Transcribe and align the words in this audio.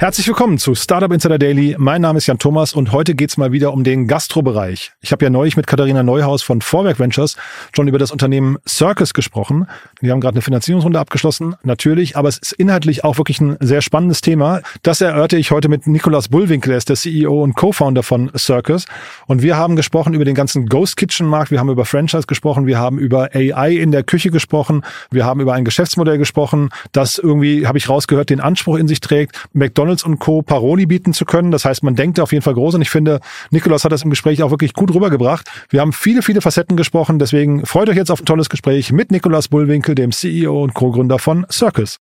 Herzlich 0.00 0.26
willkommen 0.28 0.56
zu 0.56 0.74
Startup 0.74 1.12
Insider 1.12 1.38
Daily. 1.38 1.76
Mein 1.78 2.00
Name 2.00 2.16
ist 2.16 2.26
Jan 2.26 2.38
Thomas 2.38 2.72
und 2.72 2.90
heute 2.90 3.14
geht's 3.14 3.36
mal 3.36 3.52
wieder 3.52 3.74
um 3.74 3.84
den 3.84 4.06
Gastrobereich. 4.06 4.92
Ich 5.02 5.12
habe 5.12 5.26
ja 5.26 5.28
neulich 5.28 5.58
mit 5.58 5.66
Katharina 5.66 6.02
Neuhaus 6.02 6.42
von 6.42 6.62
Vorwerk 6.62 6.98
Ventures 6.98 7.36
schon 7.76 7.86
über 7.86 7.98
das 7.98 8.10
Unternehmen 8.10 8.56
Circus 8.66 9.12
gesprochen. 9.12 9.66
Die 10.00 10.10
haben 10.10 10.22
gerade 10.22 10.36
eine 10.36 10.40
Finanzierungsrunde 10.40 10.98
abgeschlossen, 10.98 11.54
natürlich, 11.64 12.16
aber 12.16 12.30
es 12.30 12.38
ist 12.38 12.52
inhaltlich 12.52 13.04
auch 13.04 13.18
wirklich 13.18 13.42
ein 13.42 13.58
sehr 13.60 13.82
spannendes 13.82 14.22
Thema. 14.22 14.62
Das 14.82 15.02
erörte 15.02 15.36
ich 15.36 15.50
heute 15.50 15.68
mit 15.68 15.86
Nikolaus 15.86 16.28
Bullwinkel, 16.28 16.72
er 16.72 16.78
ist 16.78 16.88
der 16.88 16.96
CEO 16.96 17.42
und 17.42 17.54
Co-Founder 17.54 18.02
von 18.02 18.30
Circus. 18.38 18.86
Und 19.26 19.42
wir 19.42 19.58
haben 19.58 19.76
gesprochen 19.76 20.14
über 20.14 20.24
den 20.24 20.34
ganzen 20.34 20.64
Ghost 20.64 20.96
Kitchen 20.96 21.26
Markt, 21.26 21.50
wir 21.50 21.60
haben 21.60 21.68
über 21.68 21.84
Franchise 21.84 22.26
gesprochen, 22.26 22.66
wir 22.66 22.78
haben 22.78 22.98
über 22.98 23.28
AI 23.34 23.72
in 23.72 23.92
der 23.92 24.02
Küche 24.02 24.30
gesprochen, 24.30 24.82
wir 25.10 25.26
haben 25.26 25.40
über 25.40 25.52
ein 25.52 25.66
Geschäftsmodell 25.66 26.16
gesprochen, 26.16 26.70
das 26.92 27.18
irgendwie, 27.18 27.66
habe 27.66 27.76
ich 27.76 27.90
rausgehört, 27.90 28.30
den 28.30 28.40
Anspruch 28.40 28.78
in 28.78 28.88
sich 28.88 29.00
trägt, 29.00 29.36
McDonald's 29.52 29.89
McDonalds 29.90 30.04
und 30.04 30.18
Co. 30.18 30.42
Paroli 30.42 30.86
bieten 30.86 31.12
zu 31.12 31.24
können. 31.24 31.50
Das 31.50 31.64
heißt, 31.64 31.82
man 31.82 31.96
denkt 31.96 32.20
auf 32.20 32.32
jeden 32.32 32.42
Fall 32.42 32.54
groß 32.54 32.74
und 32.74 32.82
ich 32.82 32.90
finde, 32.90 33.20
Nikolaus 33.50 33.84
hat 33.84 33.92
das 33.92 34.02
im 34.02 34.10
Gespräch 34.10 34.42
auch 34.42 34.50
wirklich 34.50 34.72
gut 34.72 34.94
rübergebracht. 34.94 35.50
Wir 35.68 35.80
haben 35.80 35.92
viele, 35.92 36.22
viele 36.22 36.40
Facetten 36.40 36.76
gesprochen, 36.76 37.18
deswegen 37.18 37.66
freut 37.66 37.88
euch 37.88 37.96
jetzt 37.96 38.10
auf 38.10 38.20
ein 38.20 38.26
tolles 38.26 38.48
Gespräch 38.48 38.92
mit 38.92 39.10
Nikolaus 39.10 39.48
Bullwinkel, 39.48 39.94
dem 39.94 40.12
CEO 40.12 40.62
und 40.62 40.74
Co-Gründer 40.74 41.18
von 41.18 41.46
Circus. 41.50 41.98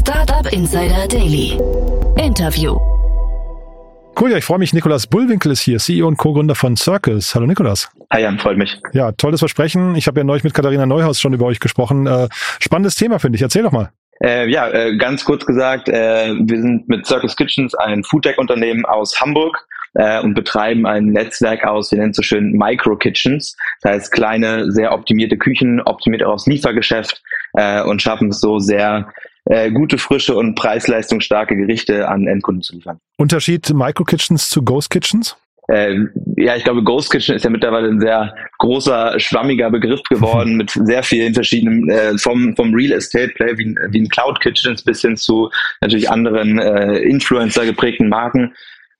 Startup 0.00 0.52
Insider 0.52 1.08
Daily. 1.08 1.58
Interview. 2.16 2.78
Cool, 4.20 4.32
ja, 4.32 4.38
ich 4.38 4.44
freue 4.44 4.58
mich. 4.58 4.72
Nikolaus 4.72 5.06
Bullwinkel 5.06 5.52
ist 5.52 5.60
hier, 5.60 5.78
CEO 5.78 6.08
und 6.08 6.16
Co-Gründer 6.16 6.54
von 6.54 6.76
Circus. 6.76 7.34
Hallo 7.34 7.46
Nikolaus. 7.46 7.88
Hi 8.12 8.22
Jan, 8.22 8.38
freut 8.38 8.58
mich. 8.58 8.76
Ja, 8.92 9.12
tolles 9.12 9.40
Versprechen. 9.40 9.94
Ich 9.94 10.06
habe 10.06 10.20
ja 10.20 10.24
neulich 10.24 10.44
mit 10.44 10.54
Katharina 10.54 10.86
Neuhaus 10.86 11.20
schon 11.20 11.32
über 11.34 11.46
euch 11.46 11.60
gesprochen. 11.60 12.06
Äh, 12.06 12.28
spannendes 12.58 12.96
Thema, 12.96 13.20
finde 13.20 13.36
ich. 13.36 13.42
Erzähl 13.42 13.62
doch 13.62 13.72
mal. 13.72 13.90
Äh, 14.22 14.50
ja, 14.50 14.68
äh, 14.70 14.96
ganz 14.96 15.24
kurz 15.24 15.46
gesagt, 15.46 15.88
äh, 15.88 16.34
wir 16.34 16.60
sind 16.60 16.88
mit 16.88 17.06
Circus 17.06 17.36
Kitchens 17.36 17.74
ein 17.74 18.02
Foodtech-Unternehmen 18.02 18.84
aus 18.84 19.20
Hamburg 19.20 19.66
äh, 19.94 20.20
und 20.20 20.34
betreiben 20.34 20.86
ein 20.86 21.06
Netzwerk 21.06 21.64
aus, 21.64 21.92
wir 21.92 21.98
nennen 21.98 22.10
es 22.10 22.16
so 22.16 22.22
schön 22.22 22.52
Micro-Kitchens. 22.52 23.56
Das 23.82 23.92
heißt 23.92 24.12
kleine, 24.12 24.72
sehr 24.72 24.92
optimierte 24.92 25.36
Küchen, 25.38 25.80
optimiert 25.80 26.24
auch 26.24 26.34
aufs 26.34 26.46
Liefergeschäft 26.46 27.22
äh, 27.54 27.82
und 27.82 28.02
schaffen 28.02 28.30
es 28.30 28.40
so 28.40 28.58
sehr 28.58 29.12
äh, 29.44 29.70
gute, 29.70 29.98
frische 29.98 30.34
und 30.34 30.54
preisleistungsstarke 30.56 31.56
Gerichte 31.56 32.08
an 32.08 32.26
Endkunden 32.26 32.62
zu 32.62 32.74
liefern. 32.74 32.98
Unterschied 33.16 33.72
Micro-Kitchens 33.72 34.50
zu 34.50 34.62
Ghost 34.62 34.90
Kitchens? 34.90 35.36
Äh, 35.68 35.96
ja, 36.36 36.56
ich 36.56 36.64
glaube, 36.64 36.82
Ghost 36.82 37.10
Kitchen 37.10 37.36
ist 37.36 37.44
ja 37.44 37.50
mittlerweile 37.50 37.88
ein 37.88 38.00
sehr 38.00 38.34
großer, 38.58 39.20
schwammiger 39.20 39.70
Begriff 39.70 40.02
geworden 40.04 40.56
mit 40.56 40.70
sehr 40.70 41.02
vielen 41.02 41.34
verschiedenen, 41.34 41.88
äh, 41.90 42.16
vom, 42.16 42.56
vom 42.56 42.74
Real 42.74 42.92
Estate 42.92 43.32
Play 43.34 43.56
wie, 43.58 43.74
wie 43.90 44.00
ein 44.00 44.08
Cloud 44.08 44.40
Kitchens 44.40 44.82
bis 44.82 45.02
hin 45.02 45.16
zu 45.16 45.50
natürlich 45.80 46.10
anderen 46.10 46.58
äh, 46.58 46.98
Influencer 47.00 47.66
geprägten 47.66 48.08
Marken. 48.08 48.54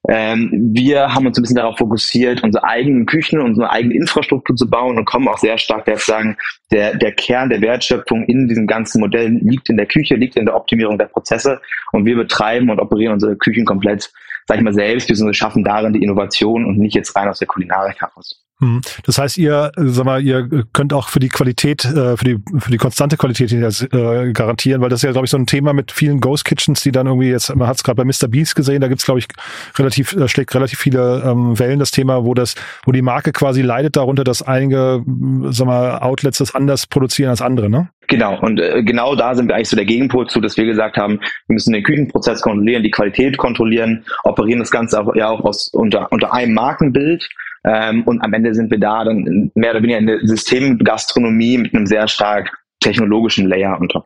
Ähm, 0.06 0.70
wir 0.72 1.14
haben 1.14 1.27
uns 1.27 1.36
ein 1.36 1.42
bisschen 1.42 1.56
darauf 1.56 1.77
fokussiert, 1.77 2.42
unsere 2.44 2.64
eigenen 2.64 3.04
Küchen, 3.06 3.41
unsere 3.41 3.70
eigene 3.70 3.94
Infrastruktur 3.94 4.54
zu 4.54 4.68
bauen 4.70 4.96
und 4.96 5.04
kommen 5.04 5.28
auch 5.28 5.38
sehr 5.38 5.58
stark 5.58 5.86
daher 5.86 5.98
sagen, 5.98 6.36
der, 6.70 6.96
der 6.96 7.12
Kern 7.12 7.50
der 7.50 7.60
Wertschöpfung 7.60 8.24
in 8.24 8.48
diesem 8.48 8.66
ganzen 8.66 9.00
Modell 9.00 9.28
liegt 9.42 9.69
in 9.69 9.76
der 9.76 9.86
Küche, 9.86 10.14
liegt 10.14 10.36
in 10.36 10.46
der 10.46 10.56
Optimierung 10.56 10.98
der 10.98 11.06
Prozesse 11.06 11.60
und 11.92 12.06
wir 12.06 12.16
betreiben 12.16 12.70
und 12.70 12.78
operieren 12.78 13.14
unsere 13.14 13.36
Küchen 13.36 13.64
komplett 13.64 14.10
sag 14.48 14.56
ich 14.56 14.64
mal, 14.64 14.72
selbst, 14.72 15.08
wir 15.10 15.34
schaffen 15.34 15.62
darin 15.62 15.92
die 15.92 16.02
Innovation 16.02 16.64
und 16.64 16.78
nicht 16.78 16.94
jetzt 16.94 17.14
rein 17.14 17.28
aus 17.28 17.38
der 17.38 17.46
Kulinarik 17.46 18.00
heraus. 18.00 18.47
Hm. 18.60 18.80
Das 19.04 19.19
heißt, 19.19 19.38
ihr, 19.38 19.70
sag 19.76 20.04
mal, 20.04 20.20
ihr 20.20 20.48
könnt 20.72 20.92
auch 20.92 21.08
für 21.08 21.20
die 21.20 21.28
Qualität, 21.28 21.84
äh, 21.84 22.16
für 22.16 22.24
die 22.24 22.38
für 22.58 22.70
die 22.72 22.76
konstante 22.76 23.16
Qualität 23.16 23.52
äh, 23.52 24.32
garantieren, 24.32 24.80
weil 24.80 24.88
das 24.88 24.98
ist 24.98 25.04
ja, 25.04 25.12
glaube 25.12 25.26
ich, 25.26 25.30
so 25.30 25.36
ein 25.36 25.46
Thema 25.46 25.72
mit 25.72 25.92
vielen 25.92 26.20
Ghost 26.20 26.44
Kitchens, 26.44 26.82
die 26.82 26.91
dann 26.91 27.06
irgendwie 27.06 27.30
jetzt, 27.30 27.54
man 27.54 27.69
hat 27.69 27.76
es 27.76 27.84
gerade 27.84 27.96
bei 27.96 28.04
Mr. 28.04 28.28
Beast 28.28 28.56
gesehen, 28.56 28.80
da 28.80 28.88
gibt's 28.88 29.04
glaube 29.04 29.20
ich, 29.20 29.28
relativ, 29.78 30.16
schlägt 30.26 30.54
relativ 30.54 30.78
viele 30.78 31.22
ähm, 31.24 31.58
Wellen 31.58 31.78
das 31.78 31.92
Thema, 31.92 32.24
wo 32.24 32.34
das, 32.34 32.56
wo 32.84 32.91
die 32.91 33.02
Marke 33.02 33.32
quasi 33.32 33.62
leidet 33.62 33.96
darunter, 33.96 34.24
dass 34.24 34.42
einige, 34.42 35.04
sag 35.50 35.66
mal, 35.66 35.98
Outlets 36.00 36.38
das 36.38 36.54
anders 36.54 36.86
produzieren 36.86 37.30
als 37.30 37.40
andere, 37.40 37.70
ne? 37.70 37.90
Genau, 38.08 38.40
und 38.40 38.58
äh, 38.58 38.82
genau 38.82 39.14
da 39.14 39.34
sind 39.34 39.48
wir 39.48 39.54
eigentlich 39.54 39.69
so 39.69 39.76
der 39.76 39.84
Gegenpol 39.84 40.26
zu, 40.28 40.40
dass 40.40 40.56
wir 40.56 40.64
gesagt 40.64 40.96
haben, 40.96 41.20
wir 41.46 41.54
müssen 41.54 41.75
den 41.75 41.82
Küchenprozess 41.82 42.40
kontrollieren, 42.40 42.82
die 42.82 42.90
Qualität 42.90 43.36
kontrollieren, 43.36 44.04
operieren 44.25 44.60
das 44.60 44.70
Ganze 44.70 45.00
auch, 45.00 45.14
ja 45.14 45.28
auch 45.28 45.44
aus, 45.44 45.69
unter, 45.69 46.10
unter 46.10 46.32
einem 46.32 46.54
Markenbild 46.54 47.28
ähm, 47.69 48.03
und 48.05 48.23
am 48.23 48.33
Ende 48.33 48.55
sind 48.55 48.71
wir 48.71 48.79
da 48.79 49.05
dann 49.05 49.51
mehr 49.55 49.73
oder 49.73 49.83
weniger 49.83 49.99
in 49.99 50.06
der 50.06 50.21
Systemgastronomie 50.27 51.59
mit 51.59 51.75
einem 51.75 51.87
sehr 51.87 52.09
stark 52.09 52.59
technologischen 52.81 53.47
Layer 53.47 53.79
unter. 53.79 54.05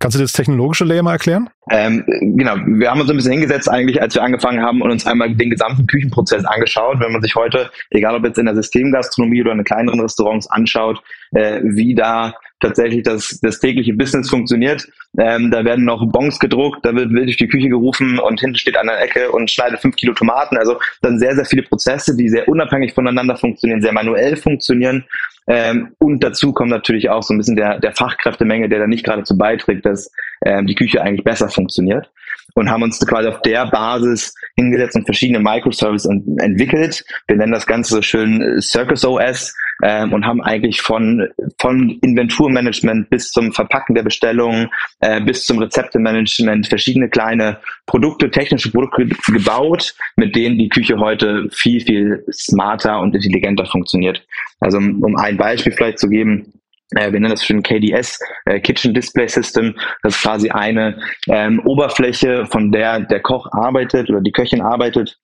Kannst 0.00 0.16
du 0.16 0.22
das 0.22 0.32
technologische 0.32 0.86
Layer 0.86 1.02
mal 1.02 1.12
erklären? 1.12 1.50
Ähm, 1.70 2.02
genau, 2.06 2.56
wir 2.56 2.90
haben 2.90 3.02
uns 3.02 3.10
ein 3.10 3.16
bisschen 3.16 3.32
hingesetzt 3.32 3.70
eigentlich, 3.70 4.00
als 4.00 4.14
wir 4.14 4.22
angefangen 4.22 4.62
haben 4.62 4.80
und 4.80 4.90
uns 4.90 5.06
einmal 5.06 5.34
den 5.34 5.50
gesamten 5.50 5.86
Küchenprozess 5.86 6.42
angeschaut. 6.46 7.00
Wenn 7.00 7.12
man 7.12 7.20
sich 7.20 7.34
heute, 7.34 7.70
egal 7.90 8.16
ob 8.16 8.24
jetzt 8.24 8.38
in 8.38 8.46
der 8.46 8.54
Systemgastronomie 8.54 9.42
oder 9.42 9.52
in 9.52 9.62
kleineren 9.62 10.00
Restaurants 10.00 10.50
anschaut, 10.50 11.02
äh, 11.32 11.60
wie 11.62 11.94
da 11.94 12.32
tatsächlich 12.60 13.02
das, 13.02 13.40
das 13.42 13.58
tägliche 13.58 13.92
Business 13.92 14.30
funktioniert. 14.30 14.88
Ähm, 15.18 15.50
da 15.50 15.64
werden 15.64 15.84
noch 15.84 16.06
Bons 16.10 16.38
gedruckt, 16.38 16.84
da 16.84 16.94
wird 16.94 17.10
wild 17.10 17.26
durch 17.26 17.36
die 17.36 17.48
Küche 17.48 17.68
gerufen 17.68 18.18
und 18.18 18.40
hinten 18.40 18.56
steht 18.56 18.76
an 18.76 18.86
der 18.86 19.02
Ecke 19.02 19.30
und 19.32 19.50
schneidet 19.50 19.80
fünf 19.80 19.96
Kilo 19.96 20.14
Tomaten. 20.14 20.56
Also 20.56 20.78
dann 21.02 21.18
sehr, 21.18 21.34
sehr 21.34 21.44
viele 21.44 21.62
Prozesse, 21.62 22.16
die 22.16 22.28
sehr 22.28 22.48
unabhängig 22.48 22.94
voneinander 22.94 23.36
funktionieren, 23.36 23.82
sehr 23.82 23.92
manuell 23.92 24.36
funktionieren. 24.36 25.04
Ähm, 25.46 25.96
und 25.98 26.22
dazu 26.22 26.52
kommt 26.52 26.70
natürlich 26.70 27.10
auch 27.10 27.22
so 27.22 27.34
ein 27.34 27.38
bisschen 27.38 27.56
der, 27.56 27.80
der 27.80 27.92
Fachkräftemenge, 27.92 28.68
der 28.68 28.78
da 28.78 28.86
nicht 28.86 29.04
gerade 29.04 29.24
zu 29.24 29.36
beiträgt, 29.36 29.84
dass 29.90 30.10
ähm, 30.44 30.66
die 30.66 30.74
Küche 30.74 31.02
eigentlich 31.02 31.24
besser 31.24 31.48
funktioniert 31.48 32.10
und 32.54 32.70
haben 32.70 32.82
uns 32.82 32.98
quasi 33.06 33.28
auf 33.28 33.42
der 33.42 33.66
Basis 33.66 34.34
hingesetzt 34.56 34.96
und 34.96 35.04
verschiedene 35.04 35.40
Microservices 35.40 36.10
entwickelt. 36.38 37.04
Wir 37.26 37.36
nennen 37.36 37.52
das 37.52 37.66
Ganze 37.66 37.94
so 37.94 38.02
schön 38.02 38.40
äh, 38.40 38.60
Circus 38.60 39.04
OS 39.04 39.54
ähm, 39.82 40.12
und 40.12 40.26
haben 40.26 40.42
eigentlich 40.42 40.80
von, 40.82 41.28
von 41.58 41.98
Inventurmanagement 42.02 43.10
bis 43.10 43.30
zum 43.30 43.52
Verpacken 43.52 43.94
der 43.94 44.02
Bestellungen, 44.02 44.68
äh, 45.00 45.20
bis 45.20 45.46
zum 45.46 45.58
Rezeptemanagement 45.58 46.66
verschiedene 46.66 47.08
kleine 47.08 47.58
Produkte, 47.86 48.30
technische 48.30 48.70
Produkte 48.70 49.06
gebaut, 49.26 49.94
mit 50.16 50.34
denen 50.36 50.58
die 50.58 50.68
Küche 50.68 50.98
heute 50.98 51.48
viel, 51.52 51.80
viel 51.80 52.24
smarter 52.32 53.00
und 53.00 53.14
intelligenter 53.14 53.66
funktioniert. 53.66 54.24
Also 54.60 54.78
um, 54.78 55.16
ein 55.16 55.36
Beispiel 55.36 55.72
vielleicht 55.72 55.98
zu 55.98 56.08
geben, 56.08 56.52
wir 56.92 57.10
nennen 57.12 57.30
das 57.30 57.44
schon 57.44 57.62
KDS, 57.62 58.18
äh, 58.46 58.60
Kitchen 58.60 58.94
Display 58.94 59.28
System. 59.28 59.74
Das 60.02 60.16
ist 60.16 60.22
quasi 60.22 60.50
eine 60.50 60.98
ähm, 61.28 61.60
Oberfläche, 61.64 62.46
von 62.46 62.72
der 62.72 63.00
der 63.00 63.20
Koch 63.20 63.46
arbeitet 63.52 64.10
oder 64.10 64.20
die 64.20 64.32
Köchin 64.32 64.60
arbeitet 64.60 65.18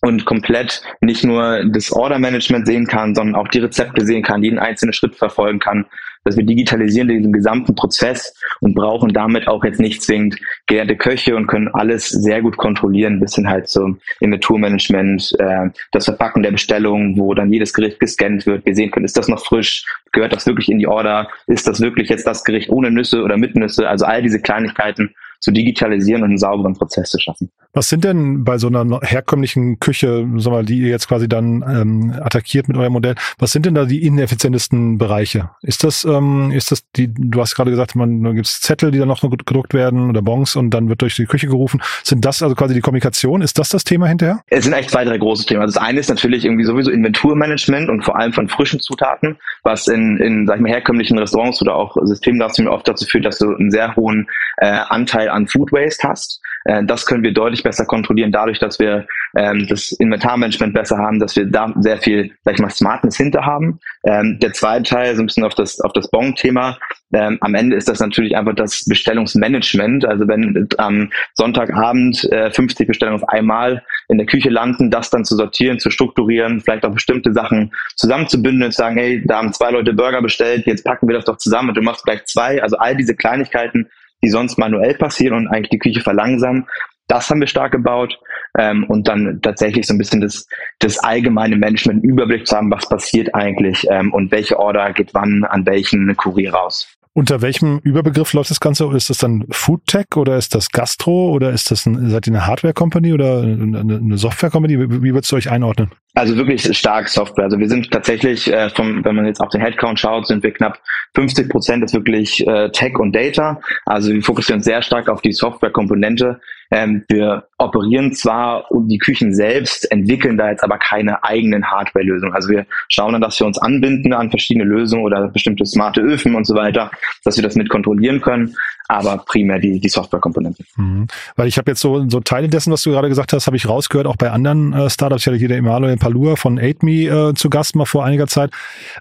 und 0.00 0.24
komplett 0.24 0.82
nicht 1.00 1.24
nur 1.24 1.64
das 1.64 1.92
Order-Management 1.92 2.66
sehen 2.66 2.86
kann, 2.86 3.14
sondern 3.14 3.34
auch 3.34 3.48
die 3.48 3.58
Rezepte 3.58 4.04
sehen 4.04 4.22
kann, 4.22 4.42
jeden 4.42 4.58
einzelnen 4.58 4.92
Schritt 4.92 5.16
verfolgen 5.16 5.58
kann. 5.58 5.86
Dass 6.24 6.36
wir 6.36 6.44
digitalisieren 6.44 7.08
diesen 7.08 7.32
gesamten 7.32 7.74
Prozess 7.74 8.34
und 8.60 8.74
brauchen 8.74 9.12
damit 9.12 9.48
auch 9.48 9.64
jetzt 9.64 9.80
nicht 9.80 10.02
zwingend 10.02 10.36
gelernte 10.66 10.96
Köche 10.96 11.34
und 11.36 11.46
können 11.46 11.68
alles 11.68 12.08
sehr 12.08 12.42
gut 12.42 12.56
kontrollieren, 12.56 13.18
bis 13.18 13.36
hin 13.36 13.48
halt 13.48 13.68
zum 13.68 14.00
Inventurmanagement, 14.20 15.32
äh, 15.38 15.70
das 15.92 16.04
Verpacken 16.04 16.42
der 16.42 16.50
Bestellung, 16.50 17.16
wo 17.16 17.32
dann 17.34 17.52
jedes 17.52 17.72
Gericht 17.72 17.98
gescannt 17.98 18.46
wird, 18.46 18.66
wir 18.66 18.74
sehen 18.74 18.90
können, 18.90 19.06
ist 19.06 19.16
das 19.16 19.28
noch 19.28 19.44
frisch, 19.44 19.84
gehört 20.12 20.32
das 20.32 20.46
wirklich 20.46 20.68
in 20.68 20.78
die 20.78 20.88
Order, 20.88 21.28
ist 21.46 21.66
das 21.66 21.80
wirklich 21.80 22.08
jetzt 22.08 22.26
das 22.26 22.44
Gericht 22.44 22.68
ohne 22.68 22.90
Nüsse 22.90 23.22
oder 23.22 23.38
mit 23.38 23.54
Nüsse, 23.54 23.88
also 23.88 24.04
all 24.04 24.20
diese 24.20 24.40
Kleinigkeiten 24.40 25.14
zu 25.40 25.52
digitalisieren 25.52 26.22
und 26.22 26.30
einen 26.30 26.38
sauberen 26.38 26.74
Prozess 26.74 27.10
zu 27.10 27.18
schaffen. 27.18 27.50
Was 27.72 27.88
sind 27.88 28.02
denn 28.02 28.44
bei 28.44 28.58
so 28.58 28.68
einer 28.68 29.00
herkömmlichen 29.02 29.78
Küche, 29.78 30.26
sag 30.36 30.50
mal, 30.50 30.64
die 30.64 30.78
ihr 30.78 30.88
jetzt 30.88 31.06
quasi 31.06 31.28
dann 31.28 31.62
ähm, 31.68 32.14
attackiert 32.20 32.66
mit 32.66 32.76
eurem 32.76 32.94
Modell, 32.94 33.14
was 33.38 33.52
sind 33.52 33.66
denn 33.66 33.74
da 33.74 33.84
die 33.84 34.04
ineffizientesten 34.04 34.98
Bereiche? 34.98 35.50
Ist 35.62 35.84
das, 35.84 36.04
ähm, 36.04 36.50
ist 36.50 36.72
das 36.72 36.82
die, 36.96 37.12
du 37.12 37.40
hast 37.40 37.54
gerade 37.54 37.70
gesagt, 37.70 37.94
man 37.94 38.22
da 38.22 38.32
gibt's 38.32 38.60
Zettel, 38.60 38.90
die 38.90 38.98
dann 38.98 39.08
noch 39.08 39.20
gedruckt 39.20 39.74
werden 39.74 40.08
oder 40.08 40.22
Bons 40.22 40.56
und 40.56 40.70
dann 40.70 40.88
wird 40.88 41.02
durch 41.02 41.14
die 41.16 41.26
Küche 41.26 41.46
gerufen. 41.46 41.80
Sind 42.02 42.24
das 42.24 42.42
also 42.42 42.54
quasi 42.54 42.74
die 42.74 42.80
Kommunikation? 42.80 43.42
Ist 43.42 43.58
das 43.58 43.68
das 43.68 43.84
Thema 43.84 44.08
hinterher? 44.08 44.40
Es 44.48 44.64
sind 44.64 44.74
eigentlich 44.74 44.88
zwei, 44.88 45.04
drei 45.04 45.18
große 45.18 45.46
Themen. 45.46 45.60
Also 45.60 45.74
das 45.74 45.82
eine 45.82 46.00
ist 46.00 46.08
natürlich 46.08 46.44
irgendwie 46.46 46.64
sowieso 46.64 46.90
Inventurmanagement 46.90 47.90
und 47.90 48.02
vor 48.02 48.18
allem 48.18 48.32
von 48.32 48.48
frischen 48.48 48.80
Zutaten, 48.80 49.36
was 49.62 49.86
in, 49.88 50.16
in 50.16 50.46
sag 50.46 50.56
ich 50.56 50.62
mal, 50.62 50.70
herkömmlichen 50.70 51.18
Restaurants 51.18 51.60
oder 51.62 51.76
auch 51.76 51.96
Systemgastronomie 52.02 52.74
oft 52.74 52.88
dazu 52.88 53.06
führt, 53.06 53.24
dass 53.24 53.38
du 53.38 53.54
einen 53.54 53.70
sehr 53.70 53.94
hohen 53.94 54.28
äh, 54.56 54.66
Anteil 54.88 55.27
Anteil 55.28 55.38
an 55.38 55.46
Food 55.46 55.72
Waste 55.72 56.08
hast. 56.08 56.40
Äh, 56.64 56.84
das 56.84 57.06
können 57.06 57.22
wir 57.22 57.32
deutlich 57.32 57.62
besser 57.62 57.84
kontrollieren, 57.84 58.32
dadurch, 58.32 58.58
dass 58.58 58.78
wir 58.78 59.06
ähm, 59.36 59.66
das 59.68 59.92
Inventarmanagement 59.92 60.74
besser 60.74 60.98
haben, 60.98 61.18
dass 61.18 61.36
wir 61.36 61.46
da 61.46 61.72
sehr 61.78 61.98
viel, 61.98 62.32
sag 62.44 62.54
ich 62.54 62.60
mal, 62.60 62.70
Smartness 62.70 63.16
hinter 63.16 63.44
haben. 63.44 63.78
Ähm, 64.04 64.38
der 64.40 64.52
zweite 64.52 64.84
Teil, 64.84 65.14
so 65.14 65.22
ein 65.22 65.26
bisschen 65.26 65.44
auf 65.44 65.54
das, 65.54 65.80
auf 65.80 65.92
das 65.92 66.10
Bon-Thema. 66.10 66.78
Ähm, 67.12 67.38
am 67.40 67.54
Ende 67.54 67.76
ist 67.76 67.88
das 67.88 68.00
natürlich 68.00 68.36
einfach 68.36 68.54
das 68.54 68.84
Bestellungsmanagement. 68.84 70.04
Also 70.04 70.28
wenn 70.28 70.68
am 70.76 71.10
Sonntagabend 71.34 72.24
äh, 72.32 72.50
50 72.50 72.86
Bestellungen 72.86 73.22
auf 73.22 73.28
einmal 73.28 73.82
in 74.08 74.18
der 74.18 74.26
Küche 74.26 74.50
landen, 74.50 74.90
das 74.90 75.10
dann 75.10 75.24
zu 75.24 75.36
sortieren, 75.36 75.78
zu 75.78 75.90
strukturieren, 75.90 76.60
vielleicht 76.60 76.84
auch 76.84 76.92
bestimmte 76.92 77.32
Sachen 77.32 77.72
zusammenzubündeln 77.96 78.64
und 78.64 78.72
zu 78.72 78.78
sagen, 78.78 78.96
hey, 78.96 79.22
da 79.26 79.38
haben 79.38 79.52
zwei 79.52 79.70
Leute 79.70 79.94
Burger 79.94 80.20
bestellt, 80.20 80.66
jetzt 80.66 80.84
packen 80.84 81.08
wir 81.08 81.14
das 81.14 81.24
doch 81.24 81.38
zusammen 81.38 81.70
und 81.70 81.76
du 81.76 81.82
machst 81.82 82.04
gleich 82.04 82.24
zwei. 82.26 82.62
Also 82.62 82.76
all 82.76 82.94
diese 82.94 83.14
Kleinigkeiten 83.14 83.88
die 84.22 84.28
sonst 84.28 84.58
manuell 84.58 84.94
passieren 84.94 85.36
und 85.36 85.48
eigentlich 85.48 85.70
die 85.70 85.78
Küche 85.78 86.00
verlangsamen. 86.00 86.66
Das 87.06 87.30
haben 87.30 87.40
wir 87.40 87.46
stark 87.46 87.72
gebaut 87.72 88.18
ähm, 88.58 88.84
und 88.84 89.08
dann 89.08 89.40
tatsächlich 89.40 89.86
so 89.86 89.94
ein 89.94 89.98
bisschen 89.98 90.20
das, 90.20 90.46
das 90.78 90.98
allgemeine 90.98 91.56
Management, 91.56 92.04
Überblick 92.04 92.46
zu 92.46 92.56
haben, 92.56 92.70
was 92.70 92.88
passiert 92.88 93.34
eigentlich 93.34 93.86
ähm, 93.90 94.12
und 94.12 94.30
welche 94.30 94.58
Order 94.58 94.92
geht 94.92 95.14
wann 95.14 95.44
an 95.44 95.64
welchen 95.64 96.14
Kurier 96.16 96.52
raus. 96.52 96.97
Unter 97.18 97.42
welchem 97.42 97.80
Überbegriff 97.80 98.32
läuft 98.32 98.50
das 98.50 98.60
Ganze? 98.60 98.88
Ist 98.94 99.10
das 99.10 99.18
dann 99.18 99.44
Food 99.50 99.84
Tech 99.88 100.06
oder 100.14 100.36
ist 100.36 100.54
das 100.54 100.70
Gastro 100.70 101.32
oder 101.32 101.50
ist 101.50 101.68
das 101.72 101.84
ein, 101.84 102.10
seid 102.10 102.28
ihr 102.28 102.32
eine 102.32 102.46
Hardware 102.46 102.72
Company 102.72 103.12
oder 103.12 103.42
eine, 103.42 104.16
Software 104.16 104.50
Company? 104.50 104.78
Wie, 104.78 105.12
würdest 105.12 105.32
du 105.32 105.34
euch 105.34 105.50
einordnen? 105.50 105.90
Also 106.14 106.36
wirklich 106.36 106.78
stark 106.78 107.08
Software. 107.08 107.46
Also 107.46 107.58
wir 107.58 107.68
sind 107.68 107.90
tatsächlich, 107.90 108.52
äh, 108.52 108.70
vom, 108.70 109.04
wenn 109.04 109.16
man 109.16 109.26
jetzt 109.26 109.40
auf 109.40 109.48
den 109.48 109.60
Headcount 109.60 109.98
schaut, 109.98 110.28
sind 110.28 110.44
wir 110.44 110.52
knapp 110.52 110.78
50 111.16 111.48
Prozent 111.48 111.82
ist 111.82 111.92
wirklich 111.92 112.46
äh, 112.46 112.70
Tech 112.70 112.96
und 113.00 113.12
Data. 113.16 113.60
Also 113.84 114.12
wir 114.12 114.22
fokussieren 114.22 114.62
sehr 114.62 114.80
stark 114.80 115.08
auf 115.08 115.20
die 115.20 115.32
Software-Komponente. 115.32 116.38
Ähm, 116.70 117.04
wir 117.08 117.44
operieren 117.56 118.12
zwar 118.12 118.70
und 118.70 118.88
die 118.88 118.98
Küchen 118.98 119.34
selbst, 119.34 119.90
entwickeln 119.90 120.36
da 120.36 120.50
jetzt 120.50 120.62
aber 120.62 120.78
keine 120.78 121.24
eigenen 121.24 121.64
Hardware-Lösungen. 121.64 122.34
Also 122.34 122.50
wir 122.50 122.66
schauen 122.88 123.12
dann, 123.12 123.22
dass 123.22 123.40
wir 123.40 123.46
uns 123.46 123.58
anbinden 123.58 124.12
an 124.12 124.30
verschiedene 124.30 124.64
Lösungen 124.64 125.02
oder 125.02 125.28
bestimmte 125.28 125.64
smarte 125.64 126.00
Öfen 126.00 126.34
und 126.34 126.46
so 126.46 126.54
weiter, 126.54 126.90
dass 127.24 127.36
wir 127.36 127.42
das 127.42 127.56
mit 127.56 127.68
kontrollieren 127.68 128.20
können, 128.20 128.54
aber 128.86 129.18
primär 129.26 129.58
die, 129.58 129.80
die 129.80 129.88
Software-Komponente. 129.88 130.62
Mhm. 130.76 131.06
Weil 131.36 131.48
ich 131.48 131.58
habe 131.58 131.70
jetzt 131.70 131.80
so, 131.80 132.08
so 132.08 132.20
Teile 132.20 132.48
dessen, 132.48 132.72
was 132.72 132.82
du 132.82 132.90
gerade 132.90 133.08
gesagt 133.08 133.32
hast, 133.32 133.46
habe 133.46 133.56
ich 133.56 133.68
rausgehört, 133.68 134.06
auch 134.06 134.16
bei 134.16 134.30
anderen 134.30 134.72
äh, 134.72 134.90
Startups. 134.90 135.22
Ich 135.22 135.26
hatte 135.26 135.36
hier 135.36 135.48
der 135.48 135.58
Emanuel 135.58 135.96
Palua 135.96 136.36
von 136.36 136.58
AidMe 136.58 137.06
äh, 137.06 137.34
zu 137.34 137.50
Gast 137.50 137.76
mal 137.76 137.86
vor 137.86 138.04
einiger 138.04 138.26
Zeit. 138.26 138.50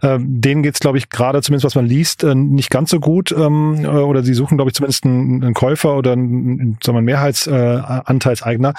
Äh, 0.01 0.17
denen 0.19 0.63
geht's, 0.63 0.79
glaube 0.79 0.97
ich, 0.97 1.09
gerade 1.09 1.41
zumindest 1.41 1.65
was 1.65 1.75
man 1.75 1.85
liest, 1.85 2.23
äh, 2.23 2.33
nicht 2.33 2.69
ganz 2.69 2.89
so 2.89 2.99
gut. 2.99 3.31
Ähm, 3.31 3.83
äh, 3.83 3.87
oder 3.87 4.23
sie 4.23 4.33
suchen, 4.33 4.57
glaube 4.57 4.69
ich, 4.69 4.75
zumindest 4.75 5.05
einen, 5.05 5.43
einen 5.43 5.53
Käufer 5.53 5.97
oder 5.97 6.13
einen, 6.13 6.77
sagen 6.81 6.97
wir, 6.97 7.01
Mehrheits- 7.01 7.47
äh, 7.47 7.56
Anteilseigner. 7.57 8.73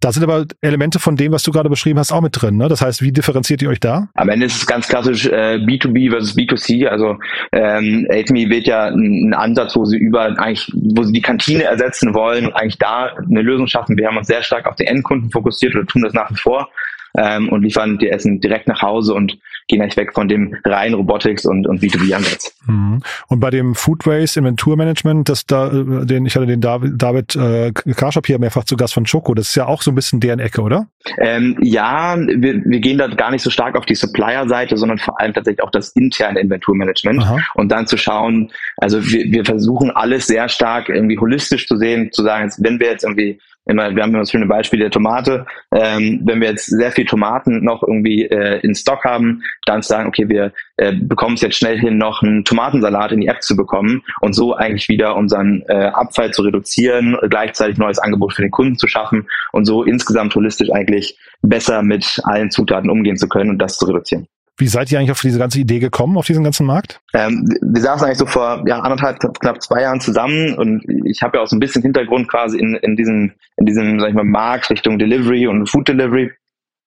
Da 0.00 0.12
sind 0.12 0.22
aber 0.22 0.44
Elemente 0.60 0.98
von 0.98 1.16
dem, 1.16 1.32
was 1.32 1.42
du 1.42 1.52
gerade 1.52 1.70
beschrieben 1.70 1.98
hast, 1.98 2.12
auch 2.12 2.20
mit 2.20 2.40
drin. 2.40 2.56
Ne? 2.56 2.68
Das 2.68 2.82
heißt, 2.82 3.00
wie 3.02 3.12
differenziert 3.12 3.62
ihr 3.62 3.70
euch 3.70 3.80
da? 3.80 4.08
Am 4.14 4.28
Ende 4.28 4.46
ist 4.46 4.56
es 4.56 4.66
ganz 4.66 4.88
klassisch 4.88 5.26
äh, 5.26 5.56
B2B 5.56 6.10
versus 6.10 6.36
B2C. 6.36 6.86
Also 6.86 7.18
ähm, 7.52 8.06
AidMe 8.10 8.50
wird 8.50 8.66
ja 8.66 8.86
ein, 8.86 9.30
ein 9.30 9.34
Ansatz, 9.34 9.74
wo 9.74 9.84
sie 9.84 9.96
über 9.96 10.38
eigentlich, 10.38 10.70
wo 10.74 11.02
sie 11.02 11.12
die 11.12 11.22
Kantine 11.22 11.64
ersetzen 11.64 12.14
wollen 12.14 12.46
und 12.46 12.52
eigentlich 12.52 12.78
da 12.78 13.14
eine 13.16 13.42
Lösung 13.42 13.66
schaffen. 13.66 13.96
Wir 13.96 14.06
haben 14.06 14.18
uns 14.18 14.26
sehr 14.26 14.42
stark 14.42 14.66
auf 14.66 14.76
den 14.76 14.86
Endkunden 14.86 15.30
fokussiert 15.30 15.74
oder 15.74 15.86
tun 15.86 16.02
das 16.02 16.12
nach 16.12 16.30
wie 16.30 16.36
vor 16.36 16.68
ähm, 17.16 17.48
und 17.48 17.62
liefern 17.62 17.98
die 17.98 18.10
Essen 18.10 18.40
direkt 18.40 18.68
nach 18.68 18.82
Hause 18.82 19.14
und 19.14 19.38
gehen 19.68 19.82
eigentlich 19.82 19.96
weg 19.96 20.12
von 20.14 20.28
dem 20.28 20.54
reinen 20.64 20.94
Robotics 20.94 21.44
und, 21.44 21.66
und 21.66 21.82
B2B-Ansatz. 21.82 22.54
Mhm. 22.66 23.02
Und 23.28 23.40
bei 23.40 23.50
dem 23.50 23.74
Food 23.74 24.06
Waste 24.06 24.40
Inventurmanagement, 24.40 25.28
das 25.28 25.46
da, 25.46 25.68
äh, 25.68 26.06
den, 26.06 26.26
ich 26.26 26.36
hatte 26.36 26.46
den 26.46 26.60
David, 26.60 26.92
David 26.96 27.36
äh, 27.36 27.72
Karschap 27.72 28.26
hier 28.26 28.38
mehrfach 28.38 28.64
zu 28.64 28.76
Gast 28.76 28.94
von 28.94 29.04
Choco, 29.04 29.34
das 29.34 29.48
ist 29.48 29.54
ja 29.56 29.66
auch 29.66 29.82
so 29.82 29.90
ein 29.90 29.94
bisschen 29.94 30.20
deren 30.20 30.38
Ecke, 30.38 30.62
oder? 30.62 30.86
Ähm, 31.18 31.56
ja, 31.60 32.16
wir, 32.16 32.62
wir 32.64 32.80
gehen 32.80 32.98
da 32.98 33.08
gar 33.08 33.30
nicht 33.30 33.42
so 33.42 33.50
stark 33.50 33.76
auf 33.76 33.86
die 33.86 33.94
Supplier-Seite, 33.94 34.76
sondern 34.76 34.98
vor 34.98 35.20
allem 35.20 35.34
tatsächlich 35.34 35.62
auch 35.62 35.70
das 35.70 35.90
interne 35.90 36.40
Inventurmanagement 36.40 37.22
Aha. 37.22 37.38
und 37.54 37.70
dann 37.70 37.86
zu 37.86 37.96
schauen, 37.96 38.50
also 38.76 39.04
wir, 39.04 39.30
wir 39.30 39.44
versuchen 39.44 39.90
alles 39.90 40.26
sehr 40.26 40.48
stark 40.48 40.88
irgendwie 40.88 41.18
holistisch 41.18 41.66
zu 41.66 41.76
sehen, 41.76 42.12
zu 42.12 42.22
sagen, 42.22 42.50
wenn 42.58 42.78
wir 42.78 42.88
jetzt 42.88 43.04
irgendwie 43.04 43.40
immer, 43.66 43.94
wir 43.94 44.02
haben 44.02 44.10
immer 44.10 44.20
das 44.20 44.30
schöne 44.30 44.46
Beispiel 44.46 44.78
der 44.78 44.90
Tomate. 44.90 45.44
Ähm, 45.72 46.22
wenn 46.24 46.40
wir 46.40 46.48
jetzt 46.48 46.66
sehr 46.66 46.92
viel 46.92 47.04
Tomaten 47.04 47.64
noch 47.64 47.82
irgendwie 47.82 48.24
äh, 48.24 48.60
in 48.60 48.74
Stock 48.74 49.04
haben, 49.04 49.42
dann 49.66 49.82
sagen, 49.82 50.08
okay, 50.08 50.28
wir 50.28 50.52
äh, 50.76 50.92
bekommen 50.94 51.34
es 51.34 51.42
jetzt 51.42 51.56
schnell 51.56 51.78
hin, 51.78 51.98
noch 51.98 52.22
einen 52.22 52.44
Tomatensalat 52.44 53.12
in 53.12 53.20
die 53.20 53.26
App 53.26 53.42
zu 53.42 53.56
bekommen 53.56 54.02
und 54.20 54.34
so 54.34 54.54
eigentlich 54.54 54.88
wieder 54.88 55.16
unseren 55.16 55.62
äh, 55.68 55.86
Abfall 55.86 56.30
zu 56.30 56.42
reduzieren, 56.42 57.16
gleichzeitig 57.28 57.76
neues 57.78 57.98
Angebot 57.98 58.34
für 58.34 58.42
den 58.42 58.50
Kunden 58.50 58.76
zu 58.76 58.86
schaffen 58.86 59.28
und 59.52 59.64
so 59.64 59.82
insgesamt 59.82 60.34
holistisch 60.34 60.70
eigentlich 60.70 61.18
besser 61.42 61.82
mit 61.82 62.20
allen 62.24 62.50
Zutaten 62.50 62.90
umgehen 62.90 63.16
zu 63.16 63.28
können 63.28 63.50
und 63.50 63.58
das 63.58 63.76
zu 63.76 63.86
reduzieren. 63.86 64.28
Wie 64.58 64.68
seid 64.68 64.90
ihr 64.90 64.98
eigentlich 64.98 65.10
auf 65.10 65.20
diese 65.20 65.38
ganze 65.38 65.60
Idee 65.60 65.80
gekommen, 65.80 66.16
auf 66.16 66.26
diesen 66.26 66.44
ganzen 66.44 66.66
Markt? 66.66 67.00
Ähm, 67.12 67.46
wir 67.60 67.82
saßen 67.82 68.06
eigentlich 68.06 68.18
so 68.18 68.26
vor 68.26 68.64
ja, 68.66 68.80
anderthalb, 68.80 69.18
knapp 69.40 69.62
zwei 69.62 69.82
Jahren 69.82 70.00
zusammen 70.00 70.54
und 70.54 70.82
ich 71.04 71.22
habe 71.22 71.36
ja 71.36 71.42
auch 71.42 71.46
so 71.46 71.56
ein 71.56 71.60
bisschen 71.60 71.82
Hintergrund 71.82 72.28
quasi 72.28 72.58
in, 72.58 72.74
in 72.76 72.96
diesem, 72.96 73.32
in 73.56 73.66
diesem, 73.66 74.00
sag 74.00 74.08
ich 74.08 74.14
mal, 74.14 74.24
Markt 74.24 74.70
Richtung 74.70 74.98
Delivery 74.98 75.46
und 75.46 75.68
Food 75.68 75.88
Delivery. 75.88 76.32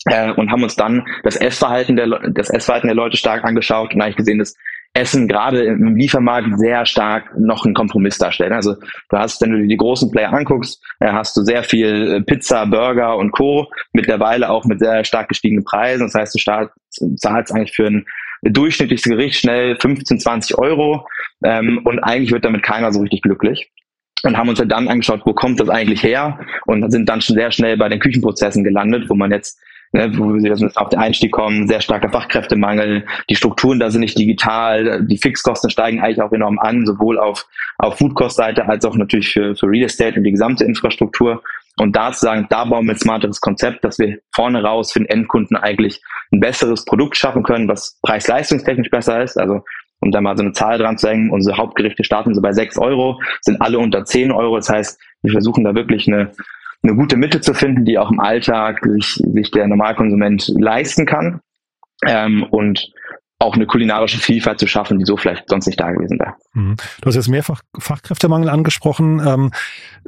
Äh, 0.05 0.31
und 0.31 0.49
haben 0.49 0.63
uns 0.63 0.77
dann 0.77 1.05
das 1.23 1.35
Essverhalten 1.35 1.97
der 1.97 2.07
das 2.29 2.49
Essverhalten 2.49 2.87
der 2.87 2.95
Leute 2.95 3.17
stark 3.17 3.43
angeschaut 3.43 3.93
und 3.93 4.01
eigentlich 4.01 4.15
gesehen, 4.15 4.39
dass 4.39 4.55
Essen 4.99 5.27
gerade 5.27 5.63
im 5.63 5.95
Liefermarkt 5.95 6.59
sehr 6.59 6.85
stark 6.85 7.37
noch 7.39 7.65
einen 7.65 7.73
Kompromiss 7.73 8.17
darstellt. 8.17 8.51
Also 8.51 8.75
du 9.09 9.17
hast, 9.17 9.41
wenn 9.41 9.51
du 9.51 9.57
dir 9.59 9.67
die 9.67 9.77
großen 9.77 10.11
Player 10.11 10.33
anguckst, 10.33 10.83
äh, 10.99 11.11
hast 11.11 11.35
du 11.37 11.41
sehr 11.41 11.63
viel 11.63 12.13
äh, 12.13 12.21
Pizza, 12.21 12.65
Burger 12.65 13.17
und 13.17 13.31
Co. 13.31 13.67
Mittlerweile 13.93 14.49
auch 14.49 14.65
mit 14.65 14.79
sehr 14.79 15.03
stark 15.03 15.29
gestiegenen 15.29 15.63
Preisen. 15.63 16.07
Das 16.07 16.13
heißt, 16.13 16.35
du 16.35 17.15
zahlst 17.15 17.53
eigentlich 17.53 17.75
für 17.75 17.87
ein 17.87 18.05
durchschnittliches 18.43 19.05
Gericht 19.05 19.39
schnell 19.39 19.77
15, 19.79 20.19
20 20.19 20.57
Euro 20.57 21.07
ähm, 21.43 21.81
und 21.83 21.99
eigentlich 21.99 22.31
wird 22.31 22.45
damit 22.45 22.63
keiner 22.63 22.91
so 22.91 23.01
richtig 23.01 23.21
glücklich 23.21 23.71
und 24.23 24.37
haben 24.37 24.49
uns 24.49 24.59
dann 24.59 24.87
angeschaut, 24.87 25.21
wo 25.25 25.33
kommt 25.33 25.59
das 25.59 25.69
eigentlich 25.69 26.03
her 26.03 26.39
und 26.65 26.89
sind 26.91 27.07
dann 27.07 27.21
schon 27.21 27.35
sehr 27.35 27.51
schnell 27.51 27.77
bei 27.77 27.89
den 27.89 27.99
Küchenprozessen 27.99 28.63
gelandet, 28.63 29.09
wo 29.09 29.15
man 29.15 29.31
jetzt 29.31 29.59
ne, 29.91 30.11
wo 30.17 30.33
wir 30.33 30.71
auf 30.75 30.89
den 30.89 30.99
Einstieg 30.99 31.31
kommen, 31.31 31.67
sehr 31.67 31.81
starker 31.81 32.09
Fachkräftemangel, 32.09 33.05
die 33.29 33.35
Strukturen 33.35 33.79
da 33.79 33.89
sind 33.89 34.01
nicht 34.01 34.17
digital, 34.17 35.05
die 35.05 35.17
Fixkosten 35.17 35.69
steigen 35.69 36.01
eigentlich 36.01 36.21
auch 36.21 36.31
enorm 36.31 36.59
an, 36.59 36.85
sowohl 36.85 37.19
auf, 37.19 37.47
auf 37.77 37.97
Foodcost-Seite 37.97 38.67
als 38.67 38.85
auch 38.85 38.95
natürlich 38.95 39.31
für, 39.31 39.55
für 39.55 39.67
Real 39.67 39.85
Estate 39.85 40.17
und 40.17 40.23
die 40.23 40.31
gesamte 40.31 40.63
Infrastruktur. 40.63 41.41
Und 41.77 41.95
da 41.95 42.11
zu 42.11 42.19
sagen, 42.19 42.45
da 42.49 42.65
bauen 42.65 42.85
wir 42.85 42.93
ein 42.93 42.99
smarteres 42.99 43.39
Konzept, 43.39 43.85
dass 43.85 43.99
wir 43.99 44.19
vorne 44.33 44.61
raus 44.61 44.91
für 44.91 44.99
den 44.99 45.07
Endkunden 45.07 45.55
eigentlich 45.55 46.01
ein 46.31 46.41
besseres 46.41 46.83
Produkt 46.83 47.15
schaffen 47.15 47.43
können, 47.43 47.69
was 47.69 47.97
preis-leistungstechnisch 48.01 48.89
besser 48.89 49.23
ist. 49.23 49.37
Also 49.37 49.63
um 50.01 50.11
da 50.11 50.21
mal 50.21 50.37
so 50.37 50.43
eine 50.43 50.53
Zahl 50.53 50.77
dran 50.77 50.97
zu 50.97 51.09
hängen, 51.09 51.29
unsere 51.29 51.57
Hauptgerichte 51.57 52.03
starten 52.03 52.33
so 52.33 52.41
bei 52.41 52.53
6 52.53 52.77
Euro, 52.77 53.19
sind 53.41 53.61
alle 53.61 53.79
unter 53.79 54.05
10 54.05 54.31
Euro. 54.31 54.57
Das 54.57 54.69
heißt, 54.69 54.99
wir 55.23 55.31
versuchen 55.31 55.63
da 55.63 55.75
wirklich 55.75 56.07
eine, 56.07 56.31
eine 56.83 56.95
gute 56.95 57.17
Mitte 57.17 57.41
zu 57.41 57.53
finden, 57.53 57.85
die 57.85 57.97
auch 57.97 58.11
im 58.11 58.19
Alltag 58.19 58.79
sich, 58.85 59.21
sich 59.33 59.51
der 59.51 59.67
Normalkonsument 59.67 60.53
leisten 60.57 61.05
kann. 61.05 61.41
Ähm, 62.07 62.43
und 62.43 62.91
auch 63.41 63.55
eine 63.55 63.65
kulinarische 63.65 64.19
Vielfalt 64.19 64.59
zu 64.59 64.67
schaffen, 64.67 64.99
die 64.99 65.05
so 65.05 65.15
vielleicht 65.15 65.47
sonst 65.47 65.65
nicht 65.65 65.79
da 65.79 65.91
gewesen 65.91 66.19
wäre. 66.19 66.33
Mhm. 66.53 66.75
Du 67.01 67.07
hast 67.07 67.15
jetzt 67.15 67.29
mehrfach 67.29 67.61
Fachkräftemangel 67.79 68.49
angesprochen. 68.49 69.21
Ähm, 69.25 69.51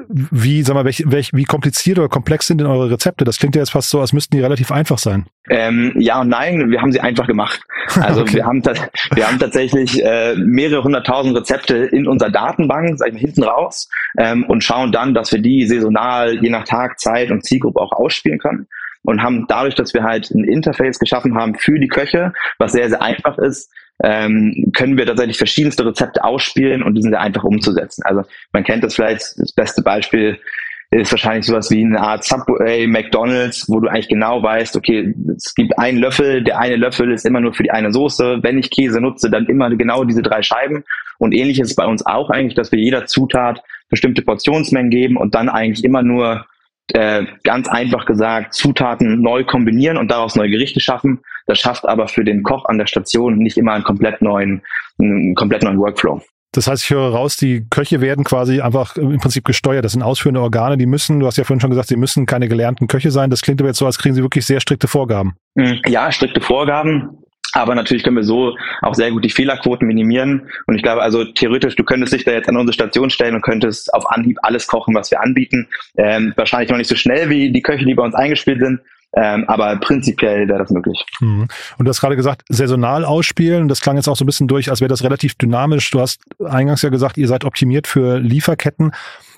wie, 0.08 0.64
sag 0.64 0.74
mal, 0.74 0.84
welch, 0.84 1.04
welch, 1.08 1.32
wie 1.34 1.46
kompliziert 1.46 1.98
oder 1.98 2.10
komplex 2.10 2.48
sind 2.48 2.60
denn 2.60 2.68
eure 2.68 2.92
Rezepte? 2.92 3.24
Das 3.24 3.40
klingt 3.40 3.56
ja 3.56 3.62
jetzt 3.62 3.72
fast 3.72 3.90
so, 3.90 4.02
als 4.02 4.12
müssten 4.12 4.36
die 4.36 4.42
relativ 4.44 4.70
einfach 4.70 4.98
sein. 4.98 5.28
Ähm, 5.50 5.94
ja 5.98 6.20
und 6.20 6.28
nein, 6.28 6.70
wir 6.70 6.82
haben 6.82 6.92
sie 6.92 7.00
einfach 7.00 7.26
gemacht. 7.26 7.62
Also 8.00 8.22
okay. 8.22 8.36
wir 8.36 8.46
haben 8.46 8.64
wir 8.64 9.28
haben 9.28 9.40
tatsächlich 9.40 10.04
äh, 10.04 10.36
mehrere 10.36 10.84
hunderttausend 10.84 11.36
Rezepte 11.36 11.76
in 11.76 12.08
unserer 12.08 12.30
Datenbank, 12.30 12.98
sag 12.98 13.10
ich 13.10 13.14
mal, 13.16 13.20
hinten 13.20 13.44
raus 13.44 13.90
ähm, 14.18 14.46
und 14.46 14.64
schauen 14.64 14.92
dann, 14.92 15.14
dass 15.14 15.32
wir 15.32 15.42
die 15.42 15.66
saisonal 15.66 16.38
je 16.42 16.50
nach 16.50 16.64
Tag, 16.64 17.00
Zeit 17.00 17.32
und 17.32 17.44
Zielgruppe 17.44 17.82
auch 17.82 17.92
ausspielen 17.92 18.40
können 18.40 18.68
und 19.03 19.24
haben 19.24 19.46
dadurch, 19.48 19.75
dass 19.75 19.93
wir 19.93 20.03
halt 20.03 20.29
ein 20.31 20.43
Interface 20.43 21.00
geschaffen 21.00 21.36
haben 21.36 21.55
für 21.55 21.79
die 21.79 21.88
Köche, 21.88 22.34
was 22.58 22.74
sehr, 22.74 22.89
sehr 22.89 23.01
einfach 23.01 23.38
ist, 23.38 23.72
ähm, 24.03 24.72
können 24.75 24.98
wir 24.98 25.05
tatsächlich 25.05 25.38
verschiedenste 25.38 25.86
Rezepte 25.86 26.24
ausspielen 26.24 26.84
und 26.84 26.96
die 26.96 27.01
sind 27.01 27.12
sehr 27.12 27.22
einfach 27.22 27.43
umzusetzen. 27.43 28.03
Also 28.03 28.24
man 28.51 28.63
kennt 28.63 28.84
das 28.84 28.96
vielleicht, 28.96 29.38
das 29.38 29.53
beste 29.53 29.81
Beispiel 29.81 30.39
ist 30.93 31.12
wahrscheinlich 31.12 31.46
sowas 31.46 31.72
wie 31.72 31.86
eine 31.86 32.01
Art 32.01 32.25
Subway, 32.25 32.86
McDonalds, 32.86 33.70
wo 33.70 33.79
du 33.79 33.88
eigentlich 33.88 34.10
genau 34.10 34.43
weißt, 34.43 34.75
okay, 34.75 35.15
es 35.38 35.55
gibt 35.55 35.77
einen 35.79 36.00
Löffel, 36.00 36.43
der 36.43 36.60
eine 36.60 36.75
Löffel 36.75 37.13
ist 37.13 37.25
immer 37.25 37.39
nur 37.39 37.53
für 37.53 37.63
die 37.63 37.72
eine 37.72 37.93
Soße. 37.93 38.39
Wenn 38.41 38.58
ich 38.58 38.70
Käse 38.70 39.00
nutze, 39.00 39.29
dann 39.29 39.46
immer 39.46 39.74
genau 39.74 40.03
diese 40.03 40.22
drei 40.22 40.41
Scheiben. 40.41 40.84
Und 41.17 41.34
ähnlich 41.34 41.62
ist 41.62 41.70
es 41.70 41.75
bei 41.75 41.86
uns 41.86 42.05
auch 42.05 42.29
eigentlich, 42.29 42.55
dass 42.55 42.74
wir 42.74 42.79
jeder 42.79 43.05
Zutat 43.05 43.63
bestimmte 43.89 44.22
Portionsmengen 44.22 44.91
geben 44.91 45.15
und 45.15 45.34
dann 45.34 45.48
eigentlich 45.48 45.86
immer 45.86 46.01
nur 46.01 46.46
äh, 46.96 47.26
ganz 47.44 47.68
einfach 47.68 48.06
gesagt 48.06 48.54
Zutaten 48.54 49.22
neu 49.22 49.44
kombinieren 49.44 49.98
und 49.98 50.10
daraus 50.10 50.36
neue 50.36 50.50
Gerichte 50.50 50.80
schaffen. 50.80 51.20
Das 51.48 51.60
schafft 51.60 51.86
aber 51.86 52.08
für 52.08 52.24
den 52.24 52.44
Koch 52.44 52.66
an 52.66 52.78
der 52.78 52.88
Station 52.88 53.38
nicht 53.38 53.58
immer 53.58 53.74
einen 53.74 53.84
komplett 53.84 54.22
neuen, 54.22 54.62
einen 55.00 55.36
komplett 55.36 55.64
neuen 55.64 55.80
Workflow. 55.80 56.22
Das 56.54 56.68
heißt, 56.68 56.84
ich 56.84 56.90
höre 56.90 57.14
raus, 57.14 57.38
die 57.38 57.66
Köche 57.70 58.02
werden 58.02 58.26
quasi 58.26 58.60
einfach 58.60 58.98
im 58.98 59.20
Prinzip 59.20 59.46
gesteuert. 59.46 59.86
Das 59.86 59.94
sind 59.94 60.04
ausführende 60.04 60.42
Organe, 60.42 60.78
die 60.78 60.86
müssen, 60.86 61.22
du 61.22 61.26
hast 61.26 61.38
ja 61.38 61.46
vorhin 61.46 61.62
schon 61.62 61.70
gesagt, 61.70 61.88
sie 61.88 61.96
müssen 61.96 62.26
keine 62.26 62.50
gelernten 62.50 62.88
Köche 62.88 63.10
sein. 63.10 63.30
Das 63.30 63.42
klingt 63.42 63.62
aber 63.62 63.70
jetzt 63.70 63.78
so, 63.78 63.86
als 63.86 63.98
kriegen 63.98 64.16
sie 64.16 64.22
wirklich 64.22 64.46
sehr 64.46 64.60
strikte 64.60 64.90
Vorgaben. 64.90 65.36
Ja, 65.88 66.12
strikte 66.12 66.42
Vorgaben. 66.42 67.22
Aber 67.53 67.75
natürlich 67.75 68.03
können 68.03 68.15
wir 68.15 68.24
so 68.24 68.55
auch 68.81 68.96
sehr 68.96 69.12
gut 69.12 69.24
die 69.24 69.29
Fehlerquoten 69.29 69.88
minimieren. 69.88 70.50
Und 70.67 70.75
ich 70.75 70.84
glaube, 70.84 71.01
also 71.01 71.25
theoretisch, 71.25 71.75
du 71.75 71.84
könntest 71.84 72.13
dich 72.13 72.24
da 72.24 72.31
jetzt 72.31 72.50
an 72.50 72.58
unsere 72.58 72.74
Station 72.74 73.10
stellen 73.10 73.36
und 73.36 73.41
könntest 73.41 73.93
auf 73.93 74.10
Anhieb 74.10 74.38
alles 74.41 74.67
kochen, 74.67 74.96
was 74.96 75.12
wir 75.12 75.22
anbieten. 75.22 75.67
Ähm, 75.98 76.34
wahrscheinlich 76.36 76.70
noch 76.70 76.77
nicht 76.77 76.89
so 76.89 76.96
schnell 76.96 77.29
wie 77.29 77.51
die 77.51 77.62
Köche, 77.62 77.86
die 77.86 77.93
bei 77.93 78.03
uns 78.03 78.15
eingespielt 78.15 78.60
sind. 78.60 78.81
Ähm, 79.13 79.43
aber 79.48 79.75
prinzipiell 79.77 80.48
wäre 80.48 80.60
das 80.60 80.70
möglich. 80.70 81.03
Mhm. 81.20 81.48
Und 81.77 81.86
du 81.86 81.89
hast 81.89 82.00
gerade 82.00 82.15
gesagt, 82.15 82.43
saisonal 82.48 83.03
ausspielen. 83.03 83.67
Das 83.67 83.81
klang 83.81 83.98
jetzt 83.98 84.08
auch 84.08 84.15
so 84.15 84.24
ein 84.24 84.27
bisschen 84.27 84.48
durch, 84.48 84.70
als 84.70 84.79
wäre 84.79 84.88
das 84.88 85.03
relativ 85.03 85.36
dynamisch. 85.36 85.91
Du 85.91 86.00
hast 86.00 86.22
eingangs 86.39 86.81
ja 86.81 86.89
gesagt, 86.89 87.17
ihr 87.17 87.27
seid 87.27 87.43
optimiert 87.43 87.88
für 87.88 88.20
Lieferketten. 88.20 88.93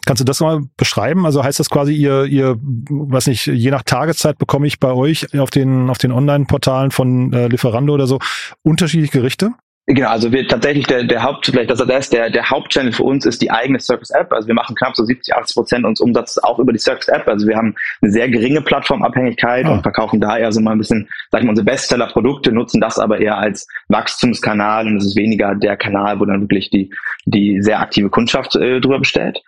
Kannst 0.06 0.20
du 0.20 0.26
das 0.26 0.40
mal 0.42 0.62
beschreiben? 0.78 1.26
Also 1.26 1.44
heißt 1.44 1.60
das 1.60 1.70
quasi, 1.70 1.94
ihr, 1.94 2.26
ihr, 2.26 2.58
was 2.90 3.28
nicht, 3.28 3.46
je 3.48 3.72
nach 3.72 3.84
Tageszeit 3.84 4.38
bekomme 4.38 4.68
ich 4.68 4.80
bei 4.80 4.92
euch 4.92 5.38
auf 5.40 5.50
den, 5.50 5.90
auf 5.90 5.98
den 5.98 6.12
Online-Portalen 6.12 6.92
von 6.92 7.32
äh, 7.34 7.48
Lieferando 7.48 7.94
oder 7.94 8.08
so 8.08 8.20
unterschiedliche 8.64 9.14
Gerichte? 9.14 9.52
Genau, 9.86 10.08
also 10.08 10.32
wir 10.32 10.48
tatsächlich 10.48 10.88
der, 10.88 11.04
der 11.04 11.24
Haupt, 11.24 11.48
vielleicht 11.48 11.70
das 11.70 11.82
ist 11.82 12.14
der, 12.14 12.30
der 12.30 12.50
Hauptchannel 12.50 12.94
für 12.94 13.04
uns 13.04 13.26
ist 13.26 13.42
die 13.42 13.52
eigene 13.52 13.82
Circus 13.82 14.12
App. 14.12 14.32
Also 14.32 14.48
wir 14.48 14.56
machen 14.56 14.78
knapp 14.78 14.96
so 14.96 15.04
70, 15.04 15.36
80 15.36 15.56
Prozent 15.56 15.86
unseres 15.86 16.00
Umsatzes 16.00 16.42
auch 16.42 16.58
über 16.58 16.72
die 16.72 16.80
Circus 16.80 17.10
App. 17.10 17.28
Also 17.28 17.46
wir 17.48 17.58
haben 17.58 17.76
eine 18.02 18.10
sehr 18.10 18.30
geringe 18.30 18.62
Plattformabhängigkeit 18.62 19.66
oh. 19.68 19.74
und 19.74 19.82
verkaufen 19.82 20.22
da 20.22 20.38
eher 20.38 20.54
so 20.54 20.62
mal 20.62 20.72
ein 20.72 20.78
bisschen, 20.78 21.10
sag 21.32 21.42
ich 21.42 21.46
mal, 21.46 21.50
unsere 21.50 21.66
Bestseller-Produkte, 21.66 22.54
nutzen 22.54 22.80
das 22.80 22.98
aber 22.98 23.20
eher 23.20 23.38
als 23.38 23.68
Wachstumskanal 23.90 24.88
und 24.88 24.98
es 24.98 25.08
ist 25.08 25.18
weniger 25.18 25.54
der 25.54 25.76
Kanal, 25.76 26.18
wo 26.22 26.24
dann 26.24 26.40
wirklich 26.40 26.70
die, 26.70 26.90
die 27.26 27.62
sehr 27.62 27.82
aktive 27.82 28.10
Kundschaft 28.10 28.56
äh, 28.56 28.80
drüber 28.80 29.00
bestellt. 29.00 29.42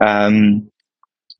Ähm, 0.00 0.70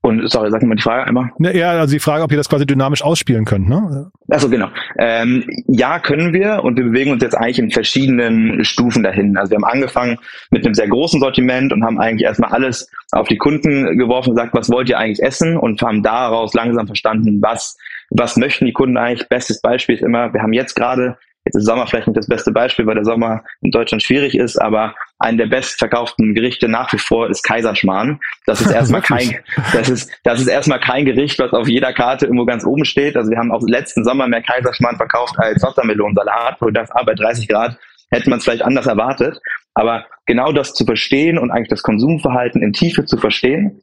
und 0.03 0.31
sorry, 0.31 0.51
sag 0.51 0.63
mal 0.63 0.77
die 0.77 0.83
Frage 0.83 1.05
einmal. 1.05 1.31
Ja, 1.39 1.73
also 1.73 1.93
die 1.93 2.01
Frage, 2.01 2.23
ob 2.25 2.31
ihr 2.31 2.39
das 2.39 2.49
quasi 2.49 2.65
dynamisch 2.65 3.03
ausspielen 3.03 3.45
könnt, 3.45 3.69
ne? 3.69 4.11
Achso, 4.31 4.49
genau. 4.49 4.69
Ähm, 4.99 5.45
ja, 5.67 5.99
können 5.99 6.33
wir 6.33 6.65
und 6.65 6.79
wir 6.79 6.85
bewegen 6.85 7.13
uns 7.13 7.23
jetzt 7.23 7.35
eigentlich 7.35 7.59
in 7.59 7.71
verschiedenen 7.71 8.65
Stufen 8.65 9.03
dahin. 9.03 9.37
Also 9.37 9.51
wir 9.51 9.57
haben 9.57 9.65
angefangen 9.65 10.17
mit 10.51 10.65
einem 10.65 10.73
sehr 10.73 10.89
großen 10.89 11.21
Sortiment 11.21 11.71
und 11.75 11.85
haben 11.85 12.01
eigentlich 12.01 12.25
erstmal 12.25 12.51
alles 12.51 12.91
auf 13.13 13.29
die 13.29 13.37
Kunden 13.37 13.99
geworfen 13.99 14.31
und 14.31 14.37
gesagt, 14.37 14.55
was 14.55 14.71
wollt 14.71 14.89
ihr 14.89 14.99
eigentlich 14.99 15.23
essen? 15.23 15.59
Und 15.59 15.83
haben 15.83 16.03
daraus 16.03 16.55
langsam 16.55 16.87
verstanden, 16.87 17.43
was, 17.43 17.77
was 18.09 18.39
möchten 18.39 18.65
die 18.65 18.73
Kunden 18.73 18.97
eigentlich? 18.97 19.29
Bestes 19.29 19.61
Beispiel 19.61 19.97
ist 19.97 20.03
immer, 20.03 20.33
wir 20.33 20.41
haben 20.41 20.55
jetzt 20.55 20.77
gerade 20.77 21.19
Jetzt 21.51 21.63
ist 21.63 21.67
Sommer 21.67 21.89
vielleicht 21.89 22.07
nicht 22.07 22.17
das 22.17 22.29
beste 22.29 22.53
Beispiel, 22.53 22.87
weil 22.87 22.95
der 22.95 23.05
Sommer 23.05 23.43
in 23.61 23.73
Deutschland 23.73 24.05
schwierig 24.05 24.37
ist, 24.37 24.57
aber 24.57 24.95
ein 25.19 25.37
der 25.37 25.47
bestverkauften 25.47 26.33
Gerichte 26.33 26.69
nach 26.69 26.93
wie 26.93 26.99
vor 26.99 27.29
ist 27.29 27.43
Kaiserschmarrn. 27.43 28.21
Das 28.47 28.61
ist 28.61 28.71
erstmal 28.73 29.03
kein, 29.03 29.41
das 29.73 29.89
ist, 29.89 30.13
das 30.23 30.41
ist 30.41 30.47
erstmal 30.47 30.79
kein 30.79 31.05
Gericht, 31.05 31.41
was 31.41 31.53
auf 31.53 31.67
jeder 31.67 31.93
Karte 31.93 32.27
irgendwo 32.27 32.45
ganz 32.45 32.65
oben 32.65 32.85
steht. 32.85 33.17
Also 33.17 33.33
wir 33.33 33.39
haben 33.39 33.51
auch 33.51 33.61
letzten 33.67 34.05
Sommer 34.05 34.29
mehr 34.29 34.43
Kaiserschmarrn 34.43 34.97
verkauft 34.97 35.35
als 35.39 35.61
Wassermelonensalat, 35.61 36.59
wo 36.61 36.67
du 36.67 36.73
dachtest, 36.73 36.95
ah, 36.95 37.03
bei 37.03 37.15
30 37.15 37.49
Grad 37.49 37.77
hätte 38.13 38.31
man 38.31 38.39
es 38.39 38.45
vielleicht 38.45 38.63
anders 38.63 38.87
erwartet. 38.87 39.41
Aber 39.75 40.07
genau 40.27 40.53
das 40.53 40.73
zu 40.73 40.85
verstehen 40.85 41.37
und 41.37 41.51
eigentlich 41.51 41.71
das 41.71 41.83
Konsumverhalten 41.83 42.63
in 42.63 42.73
Tiefe 42.73 43.07
zu 43.07 43.17
verstehen, 43.17 43.83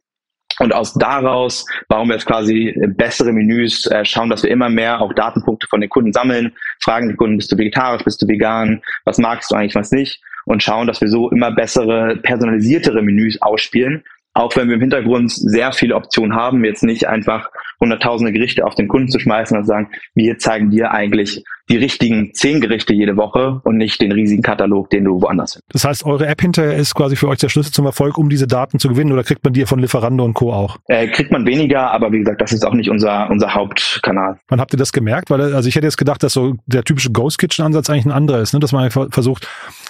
und 0.60 0.74
aus 0.74 0.94
daraus 0.94 1.66
bauen 1.88 2.08
wir 2.08 2.16
jetzt 2.16 2.26
quasi 2.26 2.76
bessere 2.96 3.32
Menüs, 3.32 3.86
äh, 3.88 4.04
schauen, 4.06 4.30
dass 4.30 4.44
wir 4.44 4.50
immer 4.50 4.70
mehr 4.70 5.02
auch 5.02 5.14
Datenpunkte 5.14 5.68
von 5.68 5.82
den 5.82 5.90
Kunden 5.90 6.14
sammeln, 6.14 6.54
fragen 6.82 7.10
die 7.10 7.16
Kunden, 7.16 7.38
bist 7.38 7.52
du 7.52 7.58
vegetarisch, 7.58 8.04
bist 8.04 8.22
du 8.22 8.28
vegan, 8.28 8.82
was 9.06 9.18
magst 9.18 9.52
du 9.52 9.56
eigentlich, 9.56 9.76
was 9.76 9.92
nicht? 9.92 10.22
Und 10.46 10.64
schauen, 10.64 10.88
dass 10.88 11.02
wir 11.02 11.10
so 11.10 11.30
immer 11.30 11.52
bessere, 11.52 12.16
personalisiertere 12.18 13.02
Menüs 13.02 13.42
ausspielen, 13.42 14.04
auch 14.38 14.56
wenn 14.56 14.68
wir 14.68 14.76
im 14.76 14.82
Hintergrund 14.82 15.32
sehr 15.32 15.72
viele 15.72 15.96
Optionen 15.96 16.36
haben, 16.36 16.64
jetzt 16.64 16.84
nicht 16.84 17.08
einfach 17.08 17.50
hunderttausende 17.80 18.32
Gerichte 18.32 18.66
auf 18.66 18.76
den 18.76 18.88
Kunden 18.88 19.10
zu 19.10 19.20
schmeißen 19.20 19.58
und 19.58 19.66
sagen, 19.66 19.90
wir 20.14 20.38
zeigen 20.38 20.70
dir 20.70 20.92
eigentlich 20.92 21.44
die 21.70 21.78
richtigen 21.78 22.34
zehn 22.34 22.62
Gerichte 22.62 22.94
jede 22.94 23.18
Woche 23.18 23.62
und 23.64 23.78
nicht 23.78 24.00
den 24.00 24.12
riesigen 24.12 24.42
Katalog, 24.42 24.90
den 24.90 25.06
du 25.06 25.22
woanders 25.22 25.54
findest. 25.54 25.74
Das 25.74 25.86
heißt, 25.86 26.06
eure 26.06 26.28
App 26.28 26.40
hinterher 26.42 26.76
ist 26.76 26.94
quasi 26.96 27.16
für 27.16 27.28
euch 27.28 27.40
der 27.40 27.50
Schlüssel 27.50 27.74
zum 27.74 27.86
Erfolg, 27.86 28.18
um 28.18 28.30
diese 28.30 28.48
Daten 28.48 28.80
zu 28.80 28.90
gewinnen 28.90 29.12
oder 29.12 29.24
kriegt 29.24 29.44
man 29.44 29.54
die 29.54 29.66
von 29.66 29.80
Lieferando 29.80 30.24
und 30.24 30.34
Co. 30.34 30.54
auch? 30.54 30.78
Äh, 30.88 31.08
kriegt 31.08 31.32
man 31.32 31.46
weniger, 31.46 31.92
aber 31.92 32.12
wie 32.12 32.20
gesagt, 32.20 32.40
das 32.40 32.54
ist 32.54 32.66
auch 32.66 32.74
nicht 32.74 32.90
unser, 32.90 33.30
unser 33.30 33.54
Hauptkanal. 33.54 34.40
Wann 34.48 34.62
habt 34.62 34.74
ihr 34.74 34.78
das 34.80 34.94
gemerkt? 34.94 35.30
Weil, 35.30 35.42
also 35.42 35.68
ich 35.68 35.76
hätte 35.76 35.88
jetzt 35.88 35.98
gedacht, 35.98 36.22
dass 36.22 36.34
so 36.34 36.56
der 36.68 36.84
typische 36.84 37.12
Ghost 37.12 37.40
Kitchen 37.40 37.66
Ansatz 37.66 37.90
eigentlich 37.90 38.06
ein 38.06 38.12
anderer 38.12 38.40
ist, 38.40 38.54
ne? 38.54 38.60
dass 38.60 38.72
man 38.72 38.90
versucht, 38.92 39.48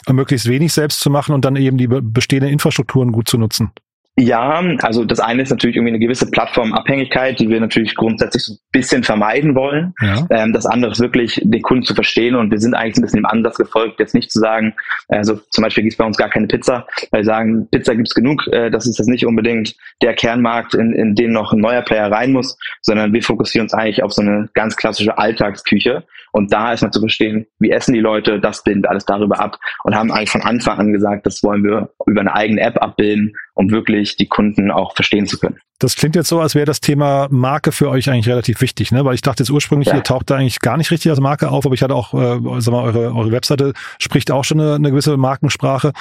möglichst 0.10 0.48
wenig 0.48 0.72
selbst 0.74 1.02
zu 1.02 1.10
machen 1.10 1.36
und 1.36 1.44
dann 1.44 1.58
eben 1.58 1.78
die 1.78 1.88
bestehenden 1.88 2.52
Infrastrukturen 2.52 3.12
gut 3.12 3.28
zu 3.28 3.38
nutzen. 3.38 3.72
Ja, 4.20 4.64
also 4.82 5.06
das 5.06 5.20
eine 5.20 5.44
ist 5.44 5.52
natürlich 5.52 5.76
irgendwie 5.76 5.94
eine 5.94 6.00
gewisse 6.00 6.32
Plattformabhängigkeit, 6.32 7.40
die 7.40 7.50
wir 7.50 7.60
natürlich 7.60 7.96
grundsätzlich 7.96 8.46
so 8.46 8.54
ein 8.54 8.58
bisschen 8.72 9.04
vermeiden 9.04 9.54
wollen. 9.54 9.94
Ja. 10.02 10.26
Ähm, 10.32 10.54
das 10.54 10.66
andere 10.66 10.92
ist 10.92 11.00
wirklich, 11.00 11.40
den 11.44 11.62
Kunden 11.62 11.84
zu 11.84 11.94
verstehen 11.94 12.34
und 12.34 12.50
wir 12.50 12.58
sind 12.58 12.74
eigentlich 12.74 12.98
ein 12.98 13.04
bisschen 13.04 13.20
im 13.20 13.28
Ansatz 13.28 13.58
gefolgt, 13.58 14.00
jetzt 14.00 14.16
nicht 14.16 14.32
zu 14.32 14.40
sagen, 14.40 14.74
also 15.08 15.40
zum 15.52 15.64
Beispiel 15.64 15.84
gibt 15.84 15.94
es 15.94 15.98
bei 15.98 16.06
uns 16.06 16.18
gar 16.18 16.30
keine 16.30 16.48
Pizza, 16.48 16.88
weil 17.12 17.22
wir 17.22 17.26
sagen, 17.26 17.68
Pizza 17.70 17.96
gibt's 17.96 18.16
genug, 18.16 18.48
äh, 18.48 18.72
das 18.72 18.88
ist 18.88 18.98
jetzt 18.98 19.08
nicht 19.08 19.24
unbedingt 19.24 19.76
der 20.02 20.16
Kernmarkt, 20.16 20.74
in, 20.74 20.94
in 20.94 21.14
den 21.14 21.32
noch 21.32 21.54
ein 21.54 21.60
neuer 21.60 21.84
Player 21.84 22.12
rein 22.12 22.32
muss, 22.32 22.58
sondern 22.82 23.14
wir 23.14 23.22
fokussieren 23.22 23.66
uns 23.66 23.76
eigentlich 23.76 24.02
auf 24.02 24.14
so 24.14 24.24
eine 24.24 24.50
ganz 24.56 24.76
klassische 24.78 25.16
Alltagsküche 25.20 26.06
und 26.38 26.54
da 26.54 26.72
ist 26.72 26.84
mal 26.84 26.92
zu 26.92 27.00
verstehen, 27.00 27.48
wie 27.58 27.72
essen 27.72 27.94
die 27.94 28.00
Leute, 28.00 28.40
das 28.40 28.64
bilden 28.64 28.84
wir 28.84 28.92
alles 28.92 29.06
darüber 29.06 29.40
ab 29.40 29.58
und 29.84 29.96
haben 29.96 30.12
eigentlich 30.12 30.30
von 30.30 30.44
Anfang 30.44 30.78
an 30.78 30.94
gesagt, 30.94 31.26
das 31.26 31.42
wollen 31.42 31.64
wir 31.64 31.90
über 32.06 32.22
eine 32.22 32.36
eigene 32.36 32.62
App 32.62 32.80
abbilden, 32.80 33.34
um 33.56 33.72
wirklich 33.72 34.18
die 34.18 34.28
Kunden 34.28 34.70
auch 34.70 34.94
verstehen 34.94 35.26
zu 35.26 35.40
können. 35.40 35.58
Das 35.80 35.96
klingt 35.96 36.16
jetzt 36.16 36.30
so, 36.30 36.40
als 36.40 36.54
wäre 36.54 36.66
das 36.66 36.80
Thema 36.80 37.28
Marke 37.32 37.72
für 37.72 37.90
euch 37.90 38.10
eigentlich 38.12 38.30
relativ 38.30 38.62
wichtig, 38.62 38.92
ne? 38.92 39.04
Weil 39.04 39.16
ich 39.16 39.22
dachte 39.22 39.42
jetzt 39.42 39.50
ursprünglich, 39.50 39.90
ja. 39.90 39.96
ihr 39.96 40.04
taucht 40.04 40.30
da 40.30 40.36
eigentlich 40.36 40.60
gar 40.60 40.78
nicht 40.78 40.92
richtig 40.92 41.10
als 41.10 41.20
Marke 41.20 41.50
auf, 41.50 41.66
aber 41.66 41.74
ich 41.74 41.82
hatte 41.82 41.96
auch, 41.96 42.14
äh, 42.14 42.40
sag 42.60 42.72
mal, 42.72 42.84
eure, 42.84 43.16
eure 43.16 43.32
Webseite 43.32 43.74
spricht 43.98 44.30
auch 44.30 44.44
schon 44.44 44.60
eine, 44.60 44.76
eine 44.76 44.92
gewisse 44.92 45.18
Markensprache. 45.18 45.92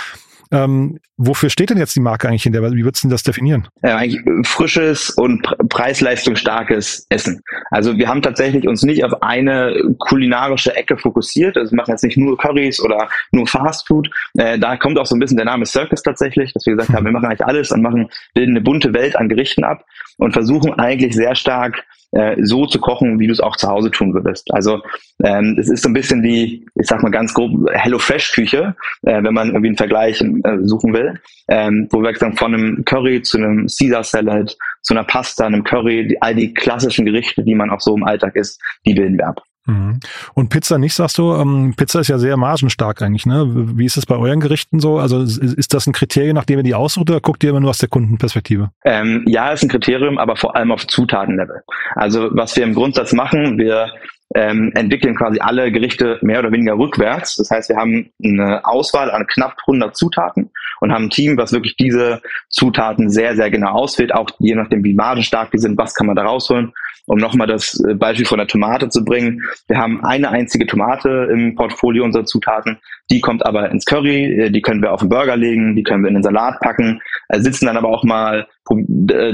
Ähm, 0.52 0.98
wofür 1.16 1.50
steht 1.50 1.70
denn 1.70 1.78
jetzt 1.78 1.96
die 1.96 2.00
Marke 2.00 2.28
eigentlich 2.28 2.44
hinter? 2.44 2.62
Wie 2.72 2.84
würdest 2.84 3.04
du 3.04 3.08
das 3.08 3.22
definieren? 3.22 3.68
Ja, 3.82 3.96
eigentlich 3.96 4.22
frisches 4.46 5.10
und 5.10 5.42
preisleistungsstarkes 5.68 7.06
Essen. 7.08 7.42
Also 7.70 7.96
wir 7.96 8.08
haben 8.08 8.22
tatsächlich 8.22 8.68
uns 8.68 8.82
nicht 8.82 9.04
auf 9.04 9.22
eine 9.22 9.74
kulinarische 9.98 10.74
Ecke 10.76 10.96
fokussiert. 10.96 11.56
Also 11.56 11.72
wir 11.72 11.76
machen 11.76 11.90
jetzt 11.90 12.04
nicht 12.04 12.16
nur 12.16 12.36
Currys 12.36 12.80
oder 12.80 13.08
nur 13.32 13.46
Fast 13.46 13.88
Food. 13.88 14.10
Äh, 14.36 14.58
da 14.58 14.76
kommt 14.76 14.98
auch 14.98 15.06
so 15.06 15.16
ein 15.16 15.20
bisschen 15.20 15.36
der 15.36 15.46
Name 15.46 15.66
Circus 15.66 16.02
tatsächlich, 16.02 16.52
dass 16.52 16.66
wir 16.66 16.76
gesagt 16.76 16.92
haben, 16.92 17.04
wir 17.04 17.12
machen 17.12 17.26
eigentlich 17.26 17.46
alles 17.46 17.72
und 17.72 17.82
machen, 17.82 18.08
bilden 18.34 18.52
eine 18.52 18.60
bunte 18.60 18.92
Welt 18.94 19.16
an 19.16 19.28
Gerichten 19.28 19.64
ab 19.64 19.84
und 20.18 20.32
versuchen 20.32 20.74
eigentlich 20.74 21.14
sehr 21.14 21.34
stark 21.34 21.84
äh, 22.12 22.36
so 22.42 22.66
zu 22.66 22.80
kochen, 22.80 23.18
wie 23.18 23.26
du 23.26 23.32
es 23.32 23.40
auch 23.40 23.56
zu 23.56 23.68
Hause 23.68 23.90
tun 23.90 24.14
würdest. 24.14 24.52
Also 24.52 24.80
ähm, 25.24 25.56
es 25.58 25.68
ist 25.68 25.82
so 25.82 25.88
ein 25.88 25.94
bisschen 25.94 26.22
die, 26.22 26.66
ich 26.74 26.86
sag 26.86 27.02
mal 27.02 27.10
ganz 27.10 27.34
grob, 27.34 27.52
Hello 27.72 27.98
Fresh 27.98 28.32
Küche, 28.32 28.74
äh, 29.02 29.22
wenn 29.22 29.34
man 29.34 29.48
irgendwie 29.48 29.68
einen 29.68 29.76
Vergleich 29.76 30.20
äh, 30.20 30.58
suchen 30.62 30.92
will, 30.92 31.20
ähm, 31.48 31.88
wo 31.90 32.02
wir 32.02 32.14
sagen, 32.16 32.36
von 32.36 32.54
einem 32.54 32.84
Curry 32.84 33.22
zu 33.22 33.38
einem 33.38 33.66
Caesar 33.66 34.04
Salad, 34.04 34.56
zu 34.82 34.94
einer 34.94 35.04
Pasta, 35.04 35.46
einem 35.46 35.64
Curry, 35.64 36.08
die, 36.08 36.22
all 36.22 36.34
die 36.34 36.54
klassischen 36.54 37.06
Gerichte, 37.06 37.42
die 37.42 37.54
man 37.54 37.70
auch 37.70 37.80
so 37.80 37.96
im 37.96 38.04
Alltag 38.04 38.36
isst, 38.36 38.60
die 38.86 38.94
bilden 38.94 39.18
wir 39.18 39.28
ab. 39.28 39.42
Mhm. 39.66 40.00
Und 40.34 40.48
Pizza 40.48 40.78
nicht, 40.78 40.94
sagst 40.94 41.18
du? 41.18 41.34
Ähm, 41.34 41.74
Pizza 41.76 42.00
ist 42.00 42.08
ja 42.08 42.18
sehr 42.18 42.36
margenstark 42.36 43.02
eigentlich, 43.02 43.26
ne? 43.26 43.44
Wie 43.76 43.84
ist 43.84 43.96
es 43.96 44.06
bei 44.06 44.16
euren 44.16 44.40
Gerichten 44.40 44.80
so? 44.80 44.98
Also 44.98 45.22
ist 45.22 45.74
das 45.74 45.86
ein 45.86 45.92
Kriterium, 45.92 46.34
nach 46.34 46.44
dem 46.44 46.58
ihr 46.58 46.62
die 46.62 46.74
aussucht 46.74 47.10
oder 47.10 47.20
guckt 47.20 47.42
ihr 47.44 47.50
immer 47.50 47.60
nur 47.60 47.70
aus 47.70 47.78
der 47.78 47.88
Kundenperspektive? 47.88 48.70
Ähm, 48.84 49.24
ja, 49.26 49.50
ist 49.50 49.62
ein 49.62 49.68
Kriterium, 49.68 50.18
aber 50.18 50.36
vor 50.36 50.56
allem 50.56 50.72
auf 50.72 50.86
Zutatenlevel. 50.86 51.62
Also 51.94 52.28
was 52.32 52.56
wir 52.56 52.64
im 52.64 52.74
Grundsatz 52.74 53.12
machen, 53.12 53.58
wir 53.58 53.92
ähm, 54.34 54.72
entwickeln 54.74 55.16
quasi 55.16 55.38
alle 55.40 55.70
Gerichte 55.70 56.18
mehr 56.20 56.40
oder 56.40 56.52
weniger 56.52 56.76
rückwärts. 56.78 57.36
Das 57.36 57.50
heißt, 57.50 57.68
wir 57.68 57.76
haben 57.76 58.10
eine 58.22 58.64
Auswahl 58.64 59.10
an 59.10 59.26
knapp 59.26 59.56
100 59.66 59.96
Zutaten 59.96 60.50
und 60.80 60.92
haben 60.92 61.04
ein 61.04 61.10
Team, 61.10 61.36
was 61.36 61.52
wirklich 61.52 61.76
diese 61.76 62.20
Zutaten 62.50 63.08
sehr, 63.08 63.36
sehr 63.36 63.50
genau 63.50 63.72
auswählt, 63.72 64.14
auch 64.14 64.28
je 64.38 64.54
nachdem, 64.54 64.84
wie 64.84 64.94
margenstark 64.94 65.50
die 65.52 65.58
sind, 65.58 65.78
was 65.78 65.94
kann 65.94 66.06
man 66.06 66.16
da 66.16 66.24
rausholen. 66.24 66.72
Um 67.06 67.18
nochmal 67.18 67.46
das 67.46 67.78
äh, 67.80 67.94
Beispiel 67.94 68.26
von 68.26 68.38
der 68.38 68.46
Tomate 68.46 68.88
zu 68.88 69.04
bringen. 69.04 69.42
Wir 69.68 69.78
haben 69.78 70.04
eine 70.04 70.30
einzige 70.30 70.66
Tomate 70.66 71.28
im 71.32 71.54
Portfolio 71.54 72.04
unserer 72.04 72.24
Zutaten. 72.24 72.78
Die 73.10 73.20
kommt 73.20 73.46
aber 73.46 73.70
ins 73.70 73.84
Curry, 73.84 74.40
äh, 74.40 74.50
die 74.50 74.62
können 74.62 74.82
wir 74.82 74.92
auf 74.92 75.00
den 75.00 75.08
Burger 75.08 75.36
legen, 75.36 75.76
die 75.76 75.82
können 75.82 76.02
wir 76.02 76.08
in 76.08 76.14
den 76.14 76.22
Salat 76.22 76.58
packen, 76.60 77.00
äh, 77.28 77.40
sitzen 77.40 77.66
dann 77.66 77.76
aber 77.76 77.88
auch 77.88 78.04
mal 78.04 78.46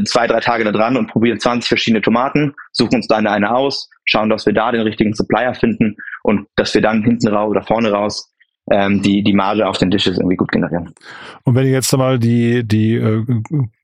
zwei, 0.05 0.27
drei 0.27 0.41
Tage 0.41 0.63
da 0.63 0.73
dran 0.73 0.95
und 0.99 1.07
probieren 1.07 1.41
20 1.41 1.67
verschiedene 1.67 2.03
Tomaten, 2.03 2.53
suchen 2.71 2.97
uns 2.97 3.07
dann 3.07 3.27
eine 3.27 3.55
aus, 3.55 3.89
schauen, 4.05 4.29
dass 4.29 4.45
wir 4.45 4.53
da 4.53 4.73
den 4.73 4.83
richtigen 4.83 5.15
Supplier 5.15 5.55
finden 5.55 5.97
und 6.23 6.47
dass 6.57 6.75
wir 6.75 6.83
dann 6.83 7.03
hinten 7.03 7.29
raus 7.29 7.49
oder 7.49 7.63
vorne 7.63 7.91
raus 7.91 8.32
ähm, 8.71 9.03
die, 9.03 9.23
die 9.23 9.33
Marge 9.33 9.67
auf 9.67 9.79
den 9.79 9.91
Dishes 9.91 10.19
irgendwie 10.19 10.37
gut 10.37 10.53
generieren. 10.53 10.95
Und 11.45 11.55
wenn 11.55 11.67
ihr 11.67 11.73
jetzt 11.73 11.93
mal 11.97 12.19
die, 12.19 12.63
die 12.65 12.95
äh, 12.95 13.25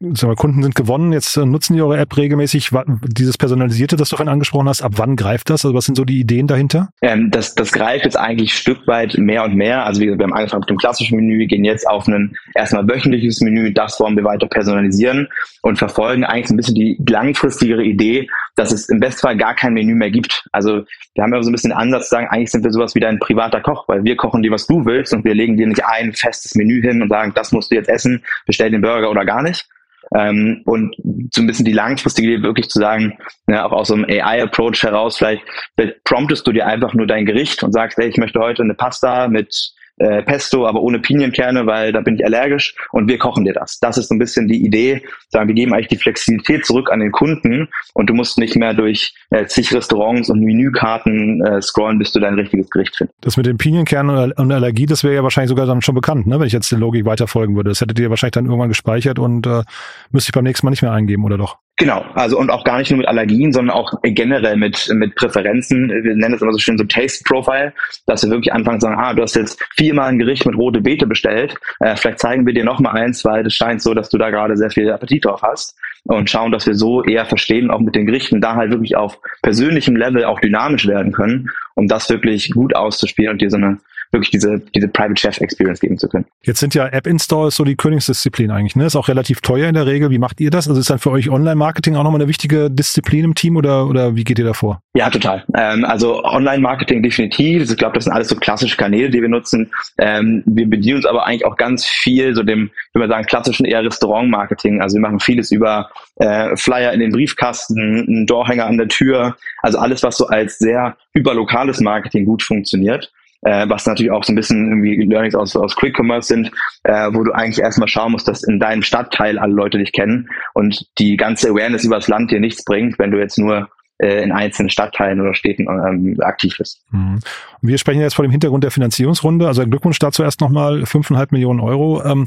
mal, 0.01 0.37
Kunden 0.37 0.63
sind 0.63 0.75
gewonnen, 0.75 1.13
jetzt 1.13 1.37
äh, 1.37 1.45
nutzen 1.45 1.75
die 1.75 1.83
eure 1.83 1.99
App 1.99 2.17
regelmäßig, 2.17 2.71
dieses 3.09 3.37
Personalisierte, 3.37 3.97
das 3.97 4.09
du 4.09 4.17
vorhin 4.17 4.33
angesprochen 4.33 4.69
hast, 4.69 4.83
ab 4.83 4.93
wann 4.97 5.17
greift 5.17 5.51
das? 5.51 5.65
Also 5.65 5.75
was 5.75 5.85
sind 5.85 5.97
so 5.97 6.05
die 6.05 6.21
Ideen 6.21 6.47
dahinter? 6.47 6.91
Ähm, 7.03 7.31
das, 7.31 7.55
das 7.55 7.73
greift 7.73 8.05
jetzt 8.05 8.17
eigentlich 8.17 8.55
Stück 8.55 8.87
weit 8.87 9.19
mehr 9.19 9.45
und 9.45 9.57
mehr. 9.57 9.85
Also 9.85 10.01
wir, 10.01 10.17
wir 10.17 10.25
haben 10.25 10.33
angefangen 10.33 10.61
mit 10.61 10.71
dem 10.71 10.79
klassischen 10.79 11.17
Menü, 11.17 11.47
gehen 11.47 11.65
jetzt 11.65 11.89
auf 11.89 12.07
ein 12.07 12.37
erstmal 12.55 12.87
wöchentliches 12.89 13.41
Menü, 13.41 13.73
das 13.73 13.99
wollen 13.99 14.17
wir 14.17 14.25
weiter 14.25 14.47
personalisieren 14.47 15.29
und 15.63 15.79
verfolgen 15.79 16.25
eigentlich 16.25 16.51
ein 16.51 16.57
bisschen 16.57 16.77
die 16.77 16.97
langfristigere 17.09 17.83
Idee, 17.83 18.29
dass 18.55 18.73
es 18.73 18.89
im 18.89 19.01
Bestfall 19.01 19.37
gar 19.37 19.55
kein 19.55 19.73
Menü 19.73 19.95
mehr 19.95 20.11
gibt. 20.11 20.47
Also 20.53 20.85
wir 21.15 21.23
haben 21.23 21.33
ja 21.33 21.43
so 21.43 21.51
ein 21.51 21.53
bisschen 21.53 21.71
den 21.71 21.79
Ansatz 21.79 22.05
zu 22.05 22.11
sagen, 22.11 22.29
eigentlich 22.29 22.51
sind 22.51 22.65
wir 22.65 22.71
sowas 22.71 22.95
wie 22.95 23.01
dein 23.01 23.19
privater 23.19 23.61
Koch, 23.61 23.89
weil 23.89 24.05
wir 24.05 24.17
kochen 24.17 24.43
dir, 24.43 24.51
was 24.51 24.68
du 24.69 24.85
willst 24.85 25.13
und 25.13 25.25
wir 25.25 25.35
legen 25.35 25.57
dir 25.57 25.67
nicht 25.67 25.85
ein 25.85 26.13
festes 26.13 26.55
Menü 26.55 26.81
hin 26.83 27.03
und 27.03 27.09
sagen, 27.09 27.33
das 27.35 27.53
musst 27.53 27.71
du 27.71 27.75
jetzt 27.75 27.89
essen, 27.89 28.25
bestell 28.47 28.71
den 28.71 28.83
Burger 28.83 29.11
oder 29.11 29.25
gar 29.25 29.43
nicht, 29.43 29.67
Ähm, 30.15 30.63
und 30.65 30.95
so 31.35 31.43
ein 31.43 31.47
bisschen 31.47 31.65
die 31.67 31.73
langfristige 31.73 32.29
Idee 32.29 32.43
wirklich 32.43 32.69
zu 32.69 32.79
sagen, 32.79 33.19
ja, 33.47 33.67
auch 33.67 33.73
aus 33.73 33.89
so 33.89 33.95
einem 33.95 34.05
AI-Approach 34.05 34.83
heraus, 34.83 35.19
vielleicht, 35.19 35.43
vielleicht 35.75 36.03
promptest 36.05 36.47
du 36.47 36.53
dir 36.53 36.67
einfach 36.67 36.95
nur 36.95 37.07
dein 37.07 37.27
Gericht 37.27 37.63
und 37.63 37.73
sagst, 37.73 37.99
ey, 37.99 38.09
ich 38.09 38.17
möchte 38.17 38.41
heute 38.41 38.63
eine 38.63 38.75
Pasta 38.75 39.29
mit 39.29 39.73
äh, 39.99 40.23
Pesto, 40.23 40.67
aber 40.67 40.81
ohne 40.81 40.99
Pinienkerne, 40.99 41.67
weil 41.67 41.93
da 41.93 42.01
bin 42.01 42.17
ich 42.17 42.25
allergisch 42.25 42.75
und 42.93 43.09
wir 43.09 43.19
kochen 43.19 43.45
dir 43.45 43.53
das. 43.53 43.79
Das 43.81 43.99
ist 43.99 44.09
so 44.09 44.15
ein 44.15 44.19
bisschen 44.19 44.49
die 44.49 44.65
Idee, 44.65 45.03
sagen, 45.29 45.49
wir 45.49 45.55
geben 45.55 45.73
eigentlich 45.73 45.89
die 45.89 45.97
Flexibilität 45.97 46.67
zurück 46.67 46.91
an 46.91 47.01
den 47.01 47.13
Kunden 47.13 47.69
und 47.95 48.09
du 48.09 48.15
musst 48.15 48.39
nicht 48.39 48.57
mehr 48.57 48.75
durch 48.75 49.15
äh, 49.31 49.47
zig 49.47 49.73
Restaurants 49.73 50.31
und 50.31 50.41
Menükarten 50.41 51.45
äh, 51.45 51.63
scrollen, 51.63 51.99
bis 51.99 52.13
du 52.13 52.21
dein 52.21 52.35
richtiges 52.35 52.71
Gericht 52.71 52.97
findest. 52.97 53.19
Das 53.21 53.37
mit 53.37 53.47
den 53.47 53.59
Pinienkernen 53.59 54.33
und 54.33 54.53
Allergie, 54.53 54.87
das 54.87 55.05
wäre 55.05 55.15
ja 55.15 55.23
wahrscheinlich 55.23 55.51
sogar 55.51 55.67
dann 55.67 55.83
schon 55.83 55.95
bekannt, 55.95 56.27
ne? 56.27 56.39
wenn 56.39 56.47
ich 56.47 56.53
jetzt 56.53 56.71
der 56.71 56.79
Logik 56.79 57.05
weiterfolgen 57.05 57.57
würde. 57.57 57.71
Das 57.71 57.81
hättet 57.81 57.99
ihr 57.99 58.11
wahrscheinlich 58.11 58.33
dann 58.33 58.47
irgendwann 58.47 58.69
gespeichert 58.69 59.19
und 59.19 59.47
äh, 59.47 59.63
müsste 60.11 60.31
ich 60.31 60.35
beim 60.35 60.45
nächsten 60.45 60.67
Mal 60.67 60.71
nicht 60.71 60.83
mehr 60.83 60.93
eingeben, 60.93 61.25
oder 61.25 61.39
doch? 61.39 61.59
Genau, 61.79 62.05
also 62.15 62.37
und 62.37 62.51
auch 62.51 62.65
gar 62.65 62.79
nicht 62.79 62.91
nur 62.91 62.99
mit 62.99 63.07
Allergien, 63.07 63.53
sondern 63.53 63.77
auch 63.77 63.93
generell 64.03 64.57
mit, 64.57 64.91
mit 64.95 65.15
Präferenzen. 65.15 65.89
Wir 65.89 66.17
nennen 66.17 66.33
das 66.33 66.43
immer 66.43 66.53
so 66.53 66.59
schön 66.59 66.77
so 66.77 66.83
Taste 66.83 67.23
Profile, 67.23 67.73
dass 68.07 68.25
wir 68.25 68.31
wirklich 68.31 68.53
anfangen 68.53 68.81
zu 68.81 68.87
sagen, 68.87 69.01
ah, 69.01 69.15
du 69.15 69.23
hast 69.23 69.37
jetzt 69.37 69.63
viermal 69.77 70.09
ein 70.09 70.19
Gericht 70.19 70.45
mit 70.45 70.57
rote 70.57 70.81
Beete 70.81 71.07
bestellt, 71.07 71.55
äh, 71.79 71.95
vielleicht 71.95 72.19
zeigen 72.19 72.45
wir 72.47 72.53
dir 72.53 72.65
noch 72.65 72.81
mal 72.81 72.91
eins, 72.91 73.25
weil 73.25 73.47
es 73.47 73.55
scheint 73.55 73.81
so, 73.81 73.95
dass 73.95 74.09
du 74.09 74.19
da 74.19 74.31
gerade 74.31 74.57
sehr 74.57 74.71
viel 74.71 74.91
Appetit 74.91 75.25
drauf 75.25 75.41
hast 75.43 75.79
und 76.05 76.31
schauen, 76.31 76.53
dass 76.53 76.67
wir 76.67 76.75
so 76.75 77.03
eher 77.05 77.27
verstehen, 77.27 77.71
auch 77.71 77.81
mit 77.81 77.95
den 77.95 78.07
Gerichten 78.07 78.41
da 78.41 78.55
halt 78.55 78.71
wirklich 78.71 78.97
auf 78.97 79.19
persönlichem 79.43 79.97
Level 79.97 80.25
auch 80.25 80.41
dynamisch 80.41 80.87
werden 80.87 81.13
können, 81.13 81.51
um 81.75 81.89
das 81.89 82.09
wirklich 82.11 82.51
gut 82.51 82.75
auszuspielen 82.75 83.33
und 83.33 83.43
dir 83.43 83.51
so 83.51 83.57
eine 83.57 83.79
wirklich 84.11 84.31
diese, 84.31 84.61
diese 84.75 84.89
Private 84.89 85.21
Chef 85.21 85.41
Experience 85.41 85.81
geben 85.81 85.99
zu 85.99 86.09
können. 86.09 86.25
Jetzt 86.43 86.61
sind 86.61 86.75
ja 86.75 86.87
App-Installs 86.87 87.57
so 87.57 87.65
die 87.65 87.77
Königsdisziplin 87.77 88.51
eigentlich, 88.51 88.77
ne? 88.77 88.87
Ist 88.87 88.97
auch 88.97 89.09
relativ 89.09 89.41
teuer 89.41 89.69
in 89.69 89.75
der 89.75 89.87
Regel. 89.87 90.11
Wie 90.11 90.19
macht 90.19 90.41
ihr 90.41 90.51
das? 90.51 90.69
Also 90.69 90.81
ist 90.81 90.91
dann 90.91 90.99
für 90.99 91.11
euch 91.11 91.29
Online-Marketing 91.31 91.97
auch 91.97 92.05
nochmal 92.05 92.21
eine 92.21 92.29
wichtige 92.29 92.71
Disziplin 92.71 93.25
im 93.25 93.35
Team 93.35 93.57
oder, 93.57 93.87
oder 93.87 94.17
wie 94.17 94.25
geht 94.25 94.39
ihr 94.39 94.45
davor? 94.45 94.81
Ja, 94.95 95.11
total. 95.11 95.45
Ähm, 95.55 95.85
also 95.85 96.25
Online-Marketing 96.25 97.03
definitiv. 97.03 97.71
Ich 97.71 97.77
glaube, 97.77 97.95
das 97.95 98.05
sind 98.05 98.13
alles 98.13 98.29
so 98.29 98.37
klassische 98.37 98.77
Kanäle, 98.77 99.11
die 99.11 99.21
wir 99.21 99.29
nutzen. 99.29 99.71
Ähm, 99.99 100.43
wir 100.47 100.69
bedienen 100.69 100.97
uns 100.97 101.07
aber 101.07 101.27
eigentlich 101.27 101.45
auch 101.45 101.57
ganz 101.57 101.85
viel 101.85 102.35
so 102.35 102.43
dem, 102.43 102.71
wie 102.95 102.99
man 102.99 103.09
sagen, 103.09 103.27
klassischen 103.27 103.67
eher 103.67 103.85
Restaurant-Marketing. 103.85 104.81
Also 104.81 104.97
wir 104.97 105.03
machen 105.03 105.21
vieles 105.21 105.53
über 105.53 105.91
äh, 106.17 106.57
Flyer 106.57 106.93
in 106.93 107.01
den 107.01 107.13
Briefkasten, 107.13 108.05
einen 108.07 108.27
Doorhänger 108.27 108.67
an 108.67 108.79
der 108.79 108.89
Tür. 108.89 109.37
Also 109.63 109.79
alles, 109.79 110.03
was 110.03 110.17
so 110.17 110.27
als 110.27 110.59
sehr 110.59 110.97
überlokales 111.15 111.81
Marketing 111.81 112.25
gut 112.25 112.43
funktioniert 112.43 113.13
äh, 113.43 113.69
was 113.69 113.87
natürlich 113.87 114.11
auch 114.11 114.25
so 114.25 114.33
ein 114.33 114.37
bisschen 114.37 114.69
irgendwie 114.69 115.05
Learnings 115.05 115.35
aus, 115.35 115.55
aus 115.57 115.77
Quick 115.77 115.99
Commerce 115.99 116.29
sind, 116.29 116.51
äh, 116.85 117.09
wo 117.13 117.23
du 117.25 117.33
eigentlich 117.33 117.61
erstmal 117.61 117.89
schauen 117.89 118.13
musst, 118.13 118.29
dass 118.29 118.43
in 118.43 118.59
deinem 118.59 118.83
Stadtteil 118.83 119.39
alle 119.39 119.53
Leute 119.53 119.79
dich 119.79 119.93
kennen 119.93 120.29
und 120.55 120.87
die 120.99 121.17
ganze 121.17 121.51
Awareness 121.51 121.85
über 121.85 121.97
das 121.97 122.09
Land 122.09 122.31
dir 122.31 122.41
nichts 122.41 122.65
bringt, 122.65 122.99
wenn 122.99 123.11
du 123.11 123.19
jetzt 123.19 123.39
nur 123.39 123.69
in 123.99 124.33
einzelnen 124.33 124.71
Stadtteilen 124.71 125.21
oder 125.21 125.35
Städten 125.35 125.67
ähm, 125.69 126.17
aktiv 126.21 126.57
bist. 126.57 126.83
Mhm. 126.91 127.19
Wir 127.63 127.79
sprechen 127.79 128.01
jetzt 128.01 128.15
vor 128.15 128.25
dem 128.25 128.31
Hintergrund 128.31 128.63
der 128.63 128.71
Finanzierungsrunde. 128.71 129.47
Also 129.47 129.65
Glückwunsch 129.67 129.99
dazu 129.99 130.23
erst 130.23 130.41
nochmal 130.41 130.83
5,5 130.83 131.29
Millionen 131.31 131.61
Euro. 131.61 132.05
Ähm, 132.05 132.25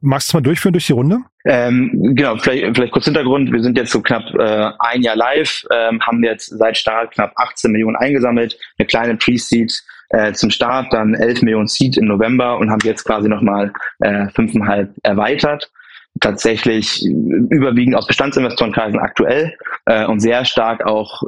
magst 0.00 0.28
du 0.28 0.30
es 0.30 0.34
mal 0.34 0.42
durchführen 0.42 0.74
durch 0.74 0.86
die 0.86 0.92
Runde? 0.92 1.18
Ähm, 1.44 2.12
genau, 2.14 2.36
vielleicht, 2.36 2.76
vielleicht 2.76 2.92
kurz 2.92 3.06
Hintergrund. 3.06 3.52
Wir 3.52 3.62
sind 3.62 3.76
jetzt 3.76 3.90
so 3.90 4.00
knapp 4.02 4.22
äh, 4.34 4.70
ein 4.78 5.02
Jahr 5.02 5.16
live, 5.16 5.64
ähm, 5.72 6.00
haben 6.02 6.22
jetzt 6.22 6.46
seit 6.46 6.76
Start 6.76 7.12
knapp 7.12 7.32
18 7.36 7.72
Millionen 7.72 7.96
eingesammelt, 7.96 8.58
eine 8.78 8.86
kleine 8.86 9.16
Pre-Seed 9.16 9.72
äh, 10.10 10.32
zum 10.32 10.50
Start, 10.50 10.92
dann 10.92 11.14
11 11.14 11.42
Millionen 11.42 11.68
Seed 11.68 11.96
im 11.96 12.06
November 12.06 12.58
und 12.58 12.70
haben 12.70 12.80
jetzt 12.84 13.04
quasi 13.04 13.28
nochmal 13.28 13.72
äh, 14.00 14.26
5,5 14.26 14.90
erweitert. 15.02 15.70
Tatsächlich 16.20 17.04
überwiegend 17.04 17.96
aus 17.96 18.06
Bestandsinvestorenkreisen 18.06 19.00
aktuell 19.00 19.56
äh, 19.86 20.06
und 20.06 20.20
sehr 20.20 20.44
stark 20.44 20.84
auch 20.84 21.22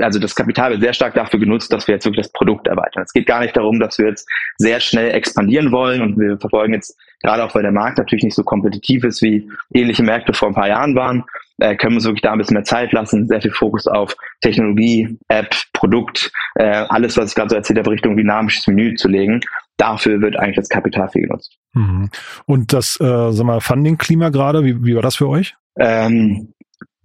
also 0.00 0.18
das 0.18 0.34
Kapital 0.34 0.72
wird 0.72 0.82
sehr 0.82 0.92
stark 0.92 1.14
dafür 1.14 1.40
genutzt, 1.40 1.72
dass 1.72 1.86
wir 1.88 1.94
jetzt 1.94 2.04
wirklich 2.04 2.26
das 2.26 2.32
Produkt 2.32 2.66
erweitern. 2.66 3.02
Es 3.02 3.12
geht 3.12 3.26
gar 3.26 3.40
nicht 3.40 3.56
darum, 3.56 3.80
dass 3.80 3.98
wir 3.98 4.08
jetzt 4.08 4.28
sehr 4.58 4.80
schnell 4.80 5.12
expandieren 5.12 5.72
wollen 5.72 6.02
und 6.02 6.18
wir 6.18 6.38
verfolgen 6.38 6.74
jetzt, 6.74 6.98
gerade 7.22 7.44
auch 7.44 7.54
weil 7.54 7.62
der 7.62 7.72
Markt 7.72 7.98
natürlich 7.98 8.24
nicht 8.24 8.34
so 8.34 8.42
kompetitiv 8.42 9.04
ist, 9.04 9.22
wie 9.22 9.48
ähnliche 9.72 10.02
Märkte 10.02 10.34
vor 10.34 10.48
ein 10.48 10.54
paar 10.54 10.68
Jahren 10.68 10.94
waren, 10.94 11.24
äh, 11.58 11.76
können 11.76 11.92
wir 11.92 11.96
uns 11.96 12.04
wirklich 12.04 12.22
da 12.22 12.32
ein 12.32 12.38
bisschen 12.38 12.54
mehr 12.54 12.64
Zeit 12.64 12.92
lassen, 12.92 13.26
sehr 13.26 13.40
viel 13.40 13.50
Fokus 13.50 13.86
auf 13.86 14.14
Technologie, 14.42 15.18
App, 15.28 15.54
Produkt, 15.72 16.30
äh, 16.56 16.84
alles, 16.88 17.16
was 17.16 17.30
ich 17.30 17.34
gerade 17.34 17.50
so 17.50 17.56
erzählt 17.56 17.78
habe, 17.78 17.90
Richtung 17.90 18.16
dynamisches 18.16 18.66
Menü 18.66 18.94
zu 18.94 19.08
legen. 19.08 19.40
Dafür 19.76 20.20
wird 20.20 20.36
eigentlich 20.36 20.56
das 20.56 20.68
Kapital 20.68 21.08
viel 21.08 21.22
genutzt. 21.22 21.58
Mhm. 21.74 22.10
Und 22.46 22.72
das, 22.72 22.98
äh, 23.00 23.32
sag 23.32 23.44
mal, 23.44 23.60
Funding-Klima 23.60 24.30
gerade, 24.30 24.64
wie, 24.64 24.84
wie 24.84 24.94
war 24.94 25.02
das 25.02 25.16
für 25.16 25.28
euch? 25.28 25.54
Ähm, 25.78 26.54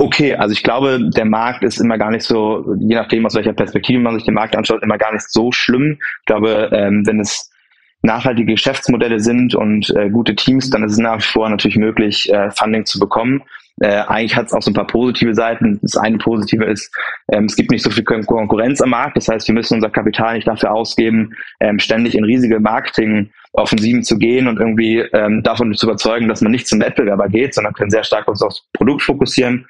Okay, 0.01 0.33
also 0.33 0.51
ich 0.51 0.63
glaube, 0.63 1.11
der 1.15 1.25
Markt 1.25 1.61
ist 1.61 1.79
immer 1.79 1.99
gar 1.99 2.09
nicht 2.09 2.23
so, 2.23 2.65
je 2.79 2.95
nachdem, 2.95 3.23
aus 3.23 3.35
welcher 3.35 3.53
Perspektive 3.53 3.99
man 3.99 4.15
sich 4.15 4.23
den 4.23 4.33
Markt 4.33 4.55
anschaut, 4.55 4.81
immer 4.81 4.97
gar 4.97 5.13
nicht 5.13 5.29
so 5.29 5.51
schlimm. 5.51 5.99
Ich 6.21 6.25
glaube, 6.25 6.71
ähm, 6.73 7.05
wenn 7.05 7.19
es 7.19 7.51
nachhaltige 8.01 8.53
Geschäftsmodelle 8.53 9.19
sind 9.19 9.53
und 9.53 9.91
äh, 9.95 10.09
gute 10.09 10.35
Teams, 10.35 10.71
dann 10.71 10.83
ist 10.83 10.93
es 10.93 10.97
nach 10.97 11.19
wie 11.19 11.21
vor 11.27 11.47
natürlich 11.47 11.77
möglich, 11.77 12.33
äh, 12.33 12.49
Funding 12.49 12.85
zu 12.85 12.97
bekommen. 12.99 13.43
Äh, 13.81 14.03
eigentlich 14.07 14.35
hat 14.35 14.45
es 14.45 14.53
auch 14.53 14.61
so 14.61 14.69
ein 14.69 14.75
paar 14.75 14.87
positive 14.87 15.33
Seiten. 15.33 15.79
Das 15.81 15.97
eine 15.97 16.17
positive 16.19 16.65
ist, 16.65 16.95
ähm, 17.31 17.45
es 17.45 17.55
gibt 17.55 17.71
nicht 17.71 17.83
so 17.83 17.89
viel 17.89 18.03
Konkurrenz 18.03 18.79
am 18.81 18.91
Markt. 18.91 19.17
Das 19.17 19.27
heißt, 19.27 19.47
wir 19.47 19.55
müssen 19.55 19.75
unser 19.75 19.89
Kapital 19.89 20.35
nicht 20.35 20.47
dafür 20.47 20.71
ausgeben, 20.71 21.33
ähm, 21.59 21.79
ständig 21.79 22.15
in 22.15 22.23
riesige 22.23 22.59
Marketing-Offensiven 22.59 24.03
zu 24.03 24.17
gehen 24.17 24.47
und 24.47 24.59
irgendwie 24.59 24.99
ähm, 24.99 25.41
davon 25.41 25.73
zu 25.73 25.87
überzeugen, 25.87 26.27
dass 26.27 26.41
man 26.41 26.51
nicht 26.51 26.67
zum 26.67 26.79
Wettbewerber 26.79 27.27
geht, 27.27 27.55
sondern 27.55 27.73
können 27.73 27.89
sehr 27.89 28.03
stark 28.03 28.27
uns 28.27 28.43
aufs 28.43 28.67
Produkt 28.73 29.01
fokussieren 29.01 29.65